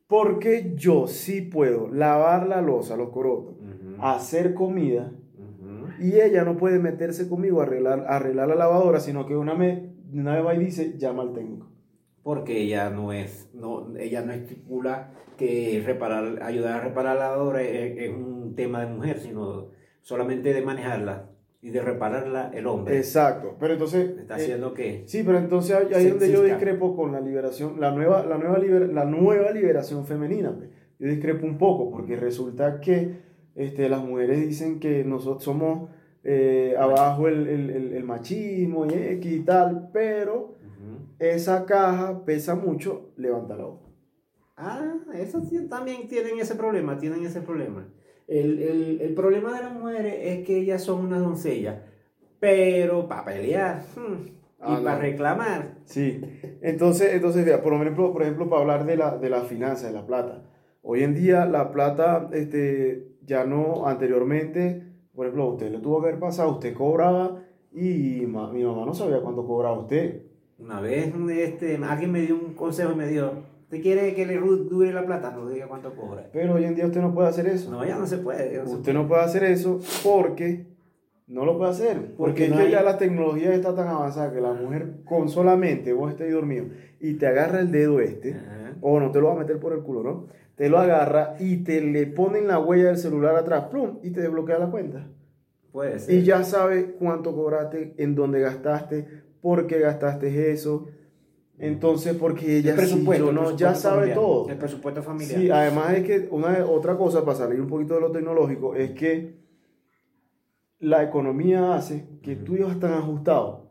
Porque 0.09 0.73
yo 0.75 1.05
sí 1.05 1.39
puedo 1.41 1.87
lavar 1.87 2.47
la 2.47 2.61
losa, 2.61 2.97
los 2.97 3.09
corotos, 3.09 3.55
hacer 3.99 4.55
comida, 4.55 5.13
y 5.99 6.19
ella 6.19 6.43
no 6.43 6.57
puede 6.57 6.79
meterse 6.79 7.29
conmigo 7.29 7.59
a 7.59 7.65
arreglar, 7.65 7.99
a 8.07 8.15
arreglar 8.15 8.47
la 8.47 8.55
lavadora, 8.55 8.99
sino 8.99 9.27
que 9.27 9.35
una 9.35 9.53
me, 9.53 9.93
una 10.11 10.33
vez 10.35 10.45
va 10.45 10.55
y 10.55 10.59
dice, 10.65 10.97
llama 10.97 11.21
al 11.21 11.33
técnico. 11.33 11.67
porque 12.23 12.59
ella 12.61 12.89
no 12.89 13.13
es, 13.13 13.49
no, 13.53 13.95
ella 13.97 14.21
no 14.23 14.31
estipula 14.33 15.11
que 15.37 15.81
reparar, 15.85 16.41
ayudar 16.43 16.81
a 16.81 16.83
reparar 16.83 17.15
la 17.15 17.29
lavadora 17.29 17.61
es, 17.61 17.97
es 17.97 18.09
un 18.09 18.55
tema 18.55 18.81
de 18.81 18.87
mujer, 18.87 19.19
sino 19.19 19.67
solamente 20.01 20.53
de 20.53 20.61
manejarla. 20.63 21.29
Y 21.61 21.71
de 21.71 21.81
repararla 21.81 22.51
el 22.53 22.67
hombre. 22.67 22.97
Exacto, 22.97 23.55
pero 23.59 23.73
entonces... 23.73 24.17
Está 24.17 24.37
eh, 24.39 24.43
haciendo 24.43 24.73
que... 24.73 25.03
Sí, 25.07 25.23
pero 25.25 25.37
entonces 25.37 25.75
ahí 25.75 25.87
es 26.05 26.09
donde 26.09 26.31
yo 26.31 26.43
discrepo 26.43 26.95
con 26.95 27.11
la 27.11 27.19
liberación, 27.21 27.79
la 27.81 27.91
nueva, 27.91 28.23
la 28.25 28.37
nueva, 28.37 28.57
liber- 28.59 28.91
la 28.93 29.05
nueva 29.05 29.51
liberación 29.51 30.05
femenina. 30.05 30.55
pues. 30.55 30.69
Yo 30.99 31.07
discrepo 31.07 31.45
un 31.45 31.57
poco, 31.57 31.91
porque 31.91 32.15
resulta 32.15 32.79
que 32.79 33.17
este, 33.55 33.89
las 33.89 34.03
mujeres 34.03 34.39
dicen 34.47 34.79
que 34.79 35.03
nosotros 35.03 35.43
somos 35.43 35.89
eh, 36.23 36.75
abajo 36.77 37.27
el, 37.27 37.47
el- 37.47 37.69
el- 37.69 37.93
el 37.93 38.03
machismo 38.03 38.85
y 38.85 38.93
X 38.93 39.31
y 39.31 39.39
tal, 39.41 39.89
pero 39.93 40.55
esa 41.19 41.65
caja 41.65 42.23
pesa 42.23 42.55
mucho, 42.55 43.11
levanta 43.17 43.55
la 43.57 43.65
hoja. 43.67 43.85
Ah, 44.55 44.93
eso 45.13 45.41
sí, 45.41 45.67
también 45.69 46.07
tienen 46.07 46.39
ese 46.39 46.55
problema, 46.55 46.97
tienen 46.97 47.25
ese 47.25 47.41
problema. 47.41 47.87
El, 48.29 48.59
el, 48.61 49.01
el 49.01 49.13
problema 49.15 49.53
de 49.57 49.63
las 49.63 49.73
mujeres 49.73 50.15
es 50.21 50.45
que 50.45 50.57
ellas 50.59 50.83
son 50.83 51.05
unas 51.05 51.19
doncellas, 51.21 51.77
pero 52.39 53.07
para 53.07 53.25
pelear 53.25 53.83
hmm, 53.95 54.27
y 54.27 54.31
Ah, 54.61 54.81
para 54.83 54.95
no. 54.97 55.01
reclamar, 55.01 55.75
Sí, 55.85 56.21
entonces, 56.61 57.13
entonces 57.13 57.57
por 57.59 57.73
ejemplo, 57.73 58.11
por 58.11 58.21
ejemplo, 58.23 58.49
para 58.49 58.61
hablar 58.61 58.85
de 58.85 58.97
la, 58.97 59.17
de 59.17 59.29
las 59.29 59.47
finanzas, 59.47 59.91
de 59.91 59.97
la 59.97 60.05
plata. 60.05 60.43
Hoy 60.81 61.03
en 61.03 61.15
día 61.15 61.45
la 61.45 61.71
plata, 61.71 62.29
este, 62.33 63.07
ya 63.25 63.45
no, 63.45 63.87
anteriormente, 63.87 64.83
por 65.15 65.25
ejemplo, 65.25 65.43
a 65.45 65.53
usted 65.53 65.71
le 65.71 65.79
tuvo 65.79 66.01
que 66.01 66.09
haber 66.09 66.19
pasado, 66.19 66.51
usted 66.51 66.73
cobraba 66.73 67.41
y 67.71 68.25
ma- 68.27 68.51
mi 68.51 68.63
mamá 68.63 68.85
no 68.85 68.93
sabía 68.93 69.21
cuánto 69.21 69.45
cobraba 69.47 69.79
usted. 69.79 70.23
una 70.57 70.81
vez 70.81 71.13
este, 71.31 71.77
alguien 71.77 72.11
me 72.11 72.21
dio 72.21 72.35
un 72.35 72.53
consejo 72.53 72.91
y 72.91 72.95
me 72.95 73.07
dijo, 73.07 73.31
¿usted 73.69 73.83
quiere 73.83 74.15
que 74.15 74.25
le 74.25 74.37
dure 74.39 74.91
la 74.91 75.05
plata? 75.05 75.29
No 75.31 75.47
diga 75.47 75.67
cuánto 75.67 75.93
cobra. 75.93 76.27
Pero 76.33 76.55
hoy 76.55 76.63
en 76.65 76.73
día 76.73 76.87
usted 76.87 77.01
no 77.01 77.13
puede 77.13 77.29
hacer 77.29 77.45
eso. 77.47 77.69
No, 77.69 77.85
ya 77.85 77.97
no 77.99 78.07
se 78.07 78.17
puede. 78.17 78.51
se 78.65 78.73
Usted 78.73 78.93
no 78.93 79.07
puede 79.07 79.21
hacer 79.21 79.43
eso 79.43 79.79
porque 80.03 80.65
no 81.27 81.45
lo 81.45 81.55
puede 81.57 81.69
hacer. 81.71 81.97
Porque, 81.97 82.15
Porque 82.17 82.43
es 82.45 82.49
no 82.49 82.57
que 82.57 82.63
hay- 82.63 82.71
ya 82.71 82.81
la 82.81 82.97
tecnología 82.97 83.53
está 83.53 83.75
tan 83.75 83.87
avanzada 83.87 84.33
que 84.33 84.41
la 84.41 84.53
mujer 84.53 85.01
con 85.05 85.29
solamente 85.29 85.93
vos 85.93 86.09
estés 86.11 86.33
dormido 86.33 86.65
y 86.99 87.13
te 87.13 87.27
agarra 87.27 87.59
el 87.59 87.71
dedo 87.71 87.99
este, 87.99 88.33
Ajá. 88.33 88.73
o 88.81 88.99
no 88.99 89.11
te 89.11 89.21
lo 89.21 89.27
va 89.27 89.33
a 89.33 89.37
meter 89.37 89.59
por 89.59 89.73
el 89.73 89.81
culo, 89.81 90.01
¿no? 90.01 90.27
Te 90.55 90.67
lo 90.67 90.79
agarra 90.79 91.35
y 91.39 91.57
te 91.57 91.79
le 91.79 92.07
ponen 92.07 92.47
la 92.47 92.57
huella 92.59 92.87
del 92.87 92.97
celular 92.97 93.35
atrás, 93.35 93.65
plum, 93.69 93.99
y 94.01 94.09
te 94.09 94.19
desbloquea 94.21 94.57
la 94.57 94.71
cuenta. 94.71 95.07
Puede 95.71 95.99
ser. 95.99 96.15
Y 96.15 96.23
ya 96.23 96.43
sabe 96.43 96.95
cuánto 96.99 97.35
cobraste, 97.35 97.93
en 97.97 98.15
dónde 98.15 98.39
gastaste, 98.41 99.07
por 99.41 99.67
qué 99.67 99.79
gastaste 99.79 100.51
eso. 100.51 100.87
Entonces, 101.59 102.15
porque 102.15 102.57
ella 102.57 102.73
el 102.73 102.79
sí, 102.79 102.91
yo 102.91 102.97
no, 102.97 103.09
presupuesto 103.41 103.55
ya 103.57 103.75
sabe 103.75 103.95
familiar, 103.97 104.15
todo. 104.17 104.49
El 104.49 104.57
presupuesto 104.57 105.03
familiar. 105.03 105.39
Sí, 105.41 105.49
además 105.51 105.93
es 105.93 106.03
que 106.05 106.27
una 106.31 106.65
otra 106.65 106.95
cosa, 106.97 107.25
para 107.25 107.37
salir 107.37 107.59
un 107.59 107.67
poquito 107.67 107.95
de 107.95 108.01
lo 108.01 108.11
tecnológico, 108.11 108.75
es 108.75 108.91
que 108.91 109.35
la 110.79 111.03
economía 111.03 111.75
hace 111.75 112.05
que 112.21 112.35
tú 112.37 112.55
ibas 112.55 112.79
tan 112.79 112.93
ajustado 112.93 113.67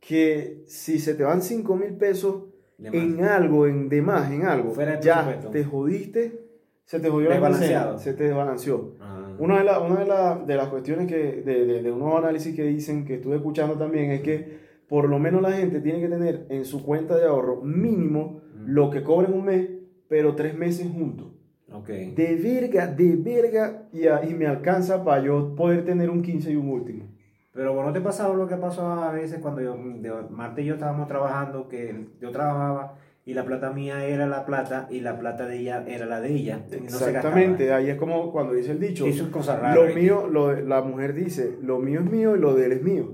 que 0.00 0.64
si 0.66 0.98
se 0.98 1.14
te 1.14 1.22
van 1.24 1.40
5 1.40 1.76
mil 1.76 1.94
pesos 1.94 2.44
en 2.78 3.24
algo, 3.24 3.66
en 3.66 3.88
de 3.88 4.02
más, 4.02 4.30
en 4.30 4.42
algo, 4.44 4.74
ya 5.00 5.24
te 5.50 5.64
jodiste, 5.64 6.44
se 6.84 7.00
te 7.00 7.08
jodió 7.08 7.30
la 7.30 7.36
se 7.98 8.12
te 8.12 8.24
desbalanceó. 8.24 8.94
Ah. 9.00 9.34
Una 9.38 9.58
de, 9.58 9.64
la- 9.64 9.80
una 9.80 10.00
de, 10.00 10.06
la- 10.06 10.36
de 10.46 10.54
las 10.56 10.68
cuestiones 10.68 11.08
que, 11.08 11.40
de, 11.42 11.64
de, 11.64 11.82
de 11.82 11.90
unos 11.90 12.14
análisis 12.18 12.54
que 12.54 12.64
dicen, 12.64 13.06
que 13.06 13.14
estuve 13.14 13.36
escuchando 13.36 13.76
también, 13.78 14.10
es 14.10 14.20
que 14.20 14.63
por 14.88 15.08
lo 15.08 15.18
menos 15.18 15.42
la 15.42 15.52
gente 15.52 15.80
tiene 15.80 16.00
que 16.00 16.08
tener 16.08 16.46
en 16.48 16.64
su 16.64 16.84
cuenta 16.84 17.16
de 17.16 17.26
ahorro 17.26 17.62
mínimo 17.62 18.40
lo 18.66 18.90
que 18.90 19.02
cobra 19.02 19.28
en 19.28 19.34
un 19.34 19.44
mes, 19.44 19.68
pero 20.08 20.34
tres 20.34 20.56
meses 20.56 20.88
juntos. 20.92 21.28
Ok. 21.72 21.88
De 21.88 22.38
verga, 22.42 22.86
de 22.86 23.16
verga, 23.16 23.82
y, 23.92 24.06
a- 24.06 24.24
y 24.24 24.32
me 24.34 24.46
alcanza 24.46 25.02
para 25.04 25.22
yo 25.22 25.54
poder 25.56 25.84
tener 25.84 26.08
un 26.10 26.22
15 26.22 26.52
y 26.52 26.56
un 26.56 26.68
último. 26.68 27.04
Pero 27.52 27.72
bueno, 27.72 27.88
¿no 27.88 27.92
te 27.92 28.00
pasaba 28.00 28.34
lo 28.34 28.46
que 28.46 28.56
pasó 28.56 28.82
a 28.90 29.12
veces 29.12 29.38
cuando 29.40 29.60
yo, 29.60 29.76
de- 29.76 30.12
Marta 30.30 30.60
y 30.60 30.66
yo 30.66 30.74
estábamos 30.74 31.08
trabajando, 31.08 31.68
que 31.68 32.06
yo 32.20 32.30
trabajaba 32.30 32.94
y 33.26 33.34
la 33.34 33.44
plata 33.44 33.70
mía 33.70 34.04
era 34.06 34.26
la 34.26 34.44
plata 34.44 34.86
y 34.90 35.00
la 35.00 35.18
plata 35.18 35.46
de 35.46 35.58
ella 35.58 35.84
era 35.86 36.04
la 36.06 36.20
de 36.20 36.32
ella? 36.32 36.60
no 36.70 36.84
Exactamente, 36.84 37.72
ahí 37.72 37.88
es 37.90 37.96
como 37.96 38.30
cuando 38.32 38.54
dice 38.54 38.72
el 38.72 38.80
dicho. 38.80 39.06
Eso 39.06 39.24
es 39.24 39.30
cosa 39.30 39.56
rara. 39.56 39.74
Lo 39.74 39.94
mío, 39.94 40.28
lo 40.30 40.52
la 40.60 40.82
mujer 40.82 41.14
dice, 41.14 41.56
lo 41.62 41.78
mío 41.78 42.00
es 42.00 42.10
mío 42.10 42.36
y 42.36 42.40
lo 42.40 42.54
de 42.54 42.66
él 42.66 42.72
es 42.72 42.82
mío. 42.82 43.12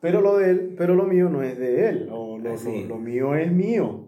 Pero 0.00 0.20
lo 0.20 0.36
de 0.38 0.50
él, 0.50 0.74
pero 0.78 0.94
lo 0.94 1.04
mío 1.04 1.28
no 1.28 1.42
es 1.42 1.58
de 1.58 1.88
él. 1.88 2.08
O 2.12 2.38
lo, 2.38 2.52
Ah, 2.52 2.56
sí. 2.56 2.82
lo- 2.82 2.96
lo 2.96 2.98
mío 3.00 3.34
es 3.34 3.50
mío. 3.52 4.04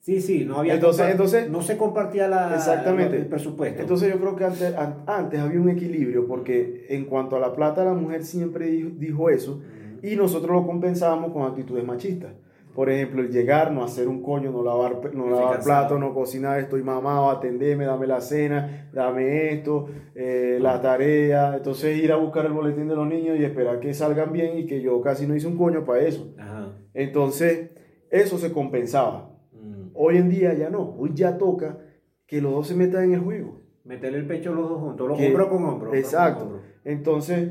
Sí, 0.00 0.20
sí, 0.20 0.44
no 0.44 0.58
había. 0.58 0.74
Entonces- 0.74 1.10
entonces- 1.10 1.48
no 1.50 1.62
se 1.62 1.76
compartía 1.76 2.26
la, 2.28 2.54
Exactamente. 2.54 3.16
el 3.16 3.26
presupuesto. 3.26 3.82
Entonces 3.82 4.12
yo 4.12 4.18
creo 4.20 4.34
que 4.36 4.44
antes, 4.44 4.74
an- 4.76 5.04
antes 5.06 5.38
había 5.40 5.60
un 5.60 5.68
equilibrio 5.68 6.26
porque 6.26 6.86
en 6.88 7.04
cuanto 7.04 7.36
a 7.36 7.40
la 7.40 7.52
plata 7.54 7.84
la 7.84 7.94
mujer 7.94 8.24
siempre 8.24 8.66
dijo, 8.66 8.90
dijo 8.98 9.30
eso 9.30 9.60
y 10.02 10.16
nosotros 10.16 10.50
lo 10.50 10.66
compensábamos 10.66 11.32
con 11.32 11.42
actitudes 11.44 11.84
machistas. 11.84 12.32
Por 12.74 12.88
ejemplo, 12.88 13.20
el 13.20 13.30
llegar, 13.30 13.70
no 13.70 13.84
hacer 13.84 14.08
un 14.08 14.22
coño, 14.22 14.50
no 14.50 14.62
lavar, 14.64 15.14
no 15.14 15.28
lavar 15.28 15.60
platos, 15.62 16.00
no 16.00 16.14
cocinar, 16.14 16.58
estoy 16.58 16.82
mamado, 16.82 17.28
atendeme, 17.30 17.84
dame 17.84 18.06
la 18.06 18.20
cena, 18.22 18.88
dame 18.94 19.52
esto, 19.52 19.88
eh, 20.14 20.58
la 20.60 20.80
tarea. 20.80 21.54
Entonces 21.56 21.98
ir 21.98 22.10
a 22.12 22.16
buscar 22.16 22.46
el 22.46 22.52
boletín 22.52 22.88
de 22.88 22.94
los 22.96 23.06
niños 23.06 23.38
y 23.38 23.44
esperar 23.44 23.78
que 23.78 23.92
salgan 23.92 24.32
bien 24.32 24.56
y 24.58 24.64
que 24.66 24.80
yo 24.80 25.00
casi 25.02 25.26
no 25.26 25.36
hice 25.36 25.48
un 25.48 25.58
coño 25.58 25.84
para 25.84 26.00
eso. 26.00 26.34
Ajá. 26.38 26.72
Entonces, 26.94 27.70
eso 28.10 28.38
se 28.38 28.52
compensaba. 28.52 29.30
Mm. 29.52 29.88
Hoy 29.94 30.16
en 30.16 30.30
día 30.30 30.54
ya 30.54 30.70
no, 30.70 30.94
hoy 30.98 31.10
ya 31.14 31.36
toca 31.36 31.78
que 32.26 32.40
los 32.40 32.52
dos 32.52 32.68
se 32.68 32.74
metan 32.74 33.04
en 33.04 33.12
el 33.14 33.20
juego. 33.20 33.60
Meterle 33.84 34.16
el 34.18 34.26
pecho 34.26 34.54
los 34.54 34.68
dos 34.70 34.80
juntos, 34.80 35.08
los 35.08 35.18
Que- 35.18 35.26
hombro 35.26 35.50
con 35.50 35.64
hombro. 35.64 35.94
Exacto. 35.94 36.44
con 36.44 36.52
hombro. 36.54 36.62
Entonces, 36.84 37.50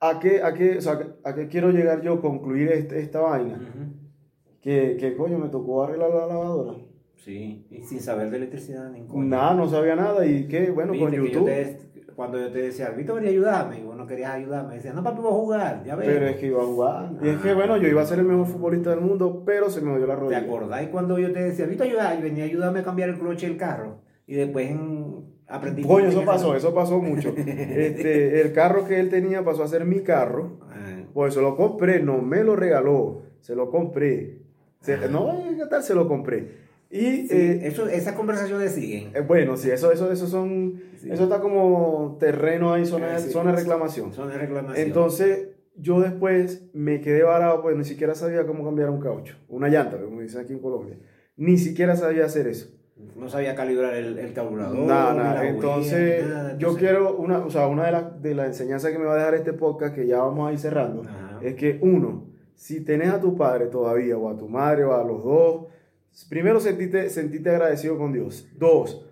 ¿a 0.00 0.18
qué, 0.18 0.42
a 0.42 0.52
qué, 0.52 0.76
o 0.78 0.80
sea, 0.82 0.98
¿a 1.24 1.34
qué 1.34 1.48
quiero 1.48 1.70
llegar 1.70 2.02
yo? 2.02 2.20
Concluir 2.20 2.68
este- 2.72 3.00
esta 3.00 3.20
vaina. 3.20 3.58
Que, 4.62 4.96
que 4.98 5.16
coño, 5.16 5.38
me 5.38 5.48
tocó 5.48 5.82
arreglar 5.84 6.10
la 6.10 6.26
lavadora. 6.26 6.74
Sí, 7.16 7.66
y 7.70 7.82
sin 7.82 8.00
saber 8.00 8.30
de 8.30 8.38
electricidad 8.38 8.90
ni 8.90 9.02
coño. 9.02 9.24
Nada, 9.24 9.54
no 9.54 9.68
sabía 9.68 9.94
nada. 9.96 10.24
Y 10.26 10.48
que, 10.48 10.70
bueno, 10.70 10.92
con 10.98 11.10
que 11.10 11.16
yo 11.16 11.24
YouTube. 11.24 11.44
te- 11.46 11.90
cuando 12.16 12.38
yo 12.38 12.50
te 12.52 12.58
decía, 12.60 12.90
Víctor, 12.90 13.14
venía 13.16 13.30
a 13.30 13.32
ayudarme, 13.32 13.78
y 13.80 13.82
vos 13.82 13.96
no 13.96 14.06
querías 14.06 14.32
ayudarme, 14.32 14.74
decía, 14.74 14.92
no, 14.92 15.02
papi, 15.02 15.22
voy 15.22 15.30
a 15.32 15.34
jugar, 15.36 15.82
ya 15.86 15.96
ves. 15.96 16.06
Pero 16.06 16.26
es 16.26 16.36
que 16.36 16.46
iba 16.48 16.62
a 16.62 16.66
jugar. 16.66 17.12
Y 17.22 17.28
es 17.28 17.38
que, 17.38 17.50
Ah. 17.50 17.54
bueno, 17.54 17.76
yo 17.78 17.88
iba 17.88 18.02
a 18.02 18.06
ser 18.06 18.18
el 18.18 18.26
mejor 18.26 18.46
futbolista 18.46 18.90
del 18.90 19.00
mundo, 19.00 19.42
pero 19.46 19.70
se 19.70 19.80
me 19.80 19.96
dio 19.96 20.06
la 20.06 20.14
¿Te 20.16 20.20
rodilla. 20.20 20.38
acordás 20.40 20.86
cuando 20.88 21.18
yo 21.18 21.32
te 21.32 21.40
decía, 21.42 21.64
Víctor, 21.64 21.86
ayuda, 21.86 22.14
y 22.18 22.22
venía 22.22 22.44
a 22.44 22.46
ayudarme 22.46 22.80
a 22.80 22.82
cambiar 22.82 23.08
el 23.08 23.18
cloche 23.18 23.46
del 23.46 23.56
carro? 23.56 24.02
Y 24.26 24.34
después 24.34 24.70
mm, 24.74 25.14
aprendí. 25.48 25.82
Coño, 25.82 26.08
eso 26.08 26.22
pasó, 26.26 26.54
eso 26.54 26.74
pasó 26.74 26.98
mucho. 27.00 27.32
Este, 27.36 28.42
el 28.42 28.52
carro 28.52 28.86
que 28.86 29.00
él 29.00 29.08
tenía 29.08 29.42
pasó 29.42 29.62
a 29.62 29.68
ser 29.68 29.86
mi 29.86 30.00
carro. 30.00 30.58
Ah, 30.68 31.02
Pues 31.14 31.32
se 31.34 31.40
lo 31.40 31.56
compré, 31.56 32.02
no 32.02 32.18
me 32.20 32.44
lo 32.44 32.54
regaló, 32.54 33.22
se 33.40 33.54
lo 33.56 33.70
compré. 33.70 34.39
Se- 34.80 35.08
no, 35.08 35.42
¿qué 35.56 35.66
tal? 35.66 35.82
Se 35.82 35.94
lo 35.94 36.08
compré. 36.08 36.70
Y, 36.90 37.28
sí, 37.28 37.28
eh, 37.30 37.60
eso, 37.64 37.86
esas 37.88 38.14
conversaciones 38.14 38.72
siguen. 38.72 39.10
eh, 39.14 39.20
bueno, 39.20 39.56
sí, 39.56 39.70
eso, 39.70 39.92
eso, 39.92 40.10
eso 40.10 40.26
son, 40.26 40.80
Sí. 40.96 41.08
eso 41.10 41.22
está 41.24 41.40
como 41.40 42.16
terreno 42.18 42.72
ahí, 42.72 42.84
zona, 42.84 43.14
Ah, 43.14 43.18
sí. 43.20 43.30
zona 43.30 43.52
de 43.52 43.58
reclamación. 43.58 44.12
Son 44.12 44.28
de 44.28 44.36
reclamación. 44.38 44.86
Entonces, 44.86 45.50
yo 45.76 46.00
después 46.00 46.64
me 46.72 47.00
quedé 47.00 47.22
varado, 47.22 47.62
pues 47.62 47.76
ni 47.76 47.84
siquiera 47.84 48.14
sabía 48.16 48.44
cómo 48.46 48.64
cambiar 48.64 48.90
un 48.90 49.00
caucho, 49.00 49.36
una 49.48 49.68
llanta, 49.68 49.98
como 49.98 50.20
dicen 50.20 50.40
aquí 50.40 50.52
en 50.52 50.58
Colombia. 50.58 50.96
Ni 51.36 51.58
siquiera 51.58 51.94
sabía 51.96 52.24
hacer 52.24 52.46
eso. 52.48 52.70
no 53.16 53.30
sabía 53.30 53.54
calibrar 53.54 53.94
el, 53.94 54.18
el 54.18 54.34
carburador. 54.34 54.76
Nada, 54.80 55.14
nada. 55.14 55.48
Entonces, 55.48 56.26
nada, 56.28 56.48
yo 56.58 56.68
entonces- 56.68 56.78
quiero, 56.80 57.16
una, 57.16 57.38
o 57.38 57.48
sea, 57.50 57.66
una 57.66 57.86
de 57.86 57.92
las 57.92 58.20
de 58.20 58.34
la 58.34 58.44
enseñanzas 58.46 58.92
que 58.92 58.98
me 58.98 59.06
va 59.06 59.14
a 59.14 59.16
dejar 59.16 59.34
este 59.36 59.54
podcast, 59.54 59.94
que 59.94 60.06
ya 60.06 60.18
vamos 60.18 60.46
a 60.50 60.52
ir 60.52 60.58
cerrando, 60.58 61.02
Ajá. 61.04 61.38
es 61.40 61.54
que 61.54 61.78
uno, 61.80 62.26
si 62.60 62.84
tenés 62.84 63.08
a 63.08 63.18
tu 63.20 63.34
padre 63.38 63.66
todavía, 63.68 64.18
o 64.18 64.28
a 64.28 64.36
tu 64.36 64.46
madre, 64.46 64.84
o 64.84 64.92
a 64.92 65.02
los 65.02 65.24
dos, 65.24 65.66
primero 66.28 66.60
sentite, 66.60 67.08
sentite 67.08 67.48
agradecido 67.48 67.96
con 67.96 68.12
Dios. 68.12 68.46
Dos, 68.58 69.06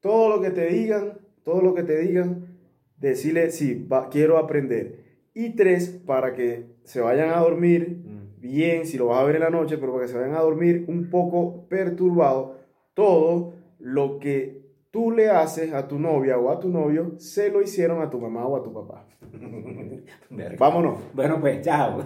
todo 0.00 0.28
lo 0.34 0.40
que 0.42 0.50
te 0.50 0.66
digan, 0.66 1.12
todo 1.44 1.62
lo 1.62 1.74
que 1.74 1.84
te 1.84 1.96
digan, 2.00 2.58
decirle, 2.98 3.52
sí, 3.52 3.86
va- 3.90 4.08
quiero 4.08 4.36
aprender. 4.36 5.04
Y 5.32 5.50
tres, 5.54 5.90
para 6.04 6.34
que 6.34 6.66
se 6.82 7.00
vayan 7.00 7.30
a 7.30 7.38
dormir 7.38 8.02
Mm. 8.04 8.40
bien, 8.40 8.84
si 8.84 8.98
lo 8.98 9.06
vas 9.06 9.20
a 9.20 9.24
ver 9.24 9.36
en 9.36 9.42
la 9.42 9.50
noche, 9.50 9.78
pero 9.78 9.92
para 9.92 10.04
que 10.06 10.12
se 10.12 10.18
vayan 10.18 10.34
a 10.34 10.40
dormir 10.40 10.84
un 10.88 11.08
poco 11.08 11.68
perturbado, 11.68 12.56
todo 12.94 13.54
lo 13.78 14.18
que 14.18 14.60
tú 14.90 15.12
le 15.12 15.28
haces 15.30 15.72
a 15.72 15.86
tu 15.86 16.00
novia 16.00 16.36
o 16.36 16.50
a 16.50 16.58
tu 16.58 16.68
novio, 16.68 17.12
se 17.18 17.48
lo 17.50 17.62
hicieron 17.62 18.02
a 18.02 18.10
tu 18.10 18.18
mamá 18.18 18.44
o 18.44 18.56
a 18.56 18.62
tu 18.64 18.72
papá. 18.72 19.06
Vámonos. 20.58 20.98
Bueno, 21.14 21.38
pues, 21.40 21.62
chao. 21.62 22.02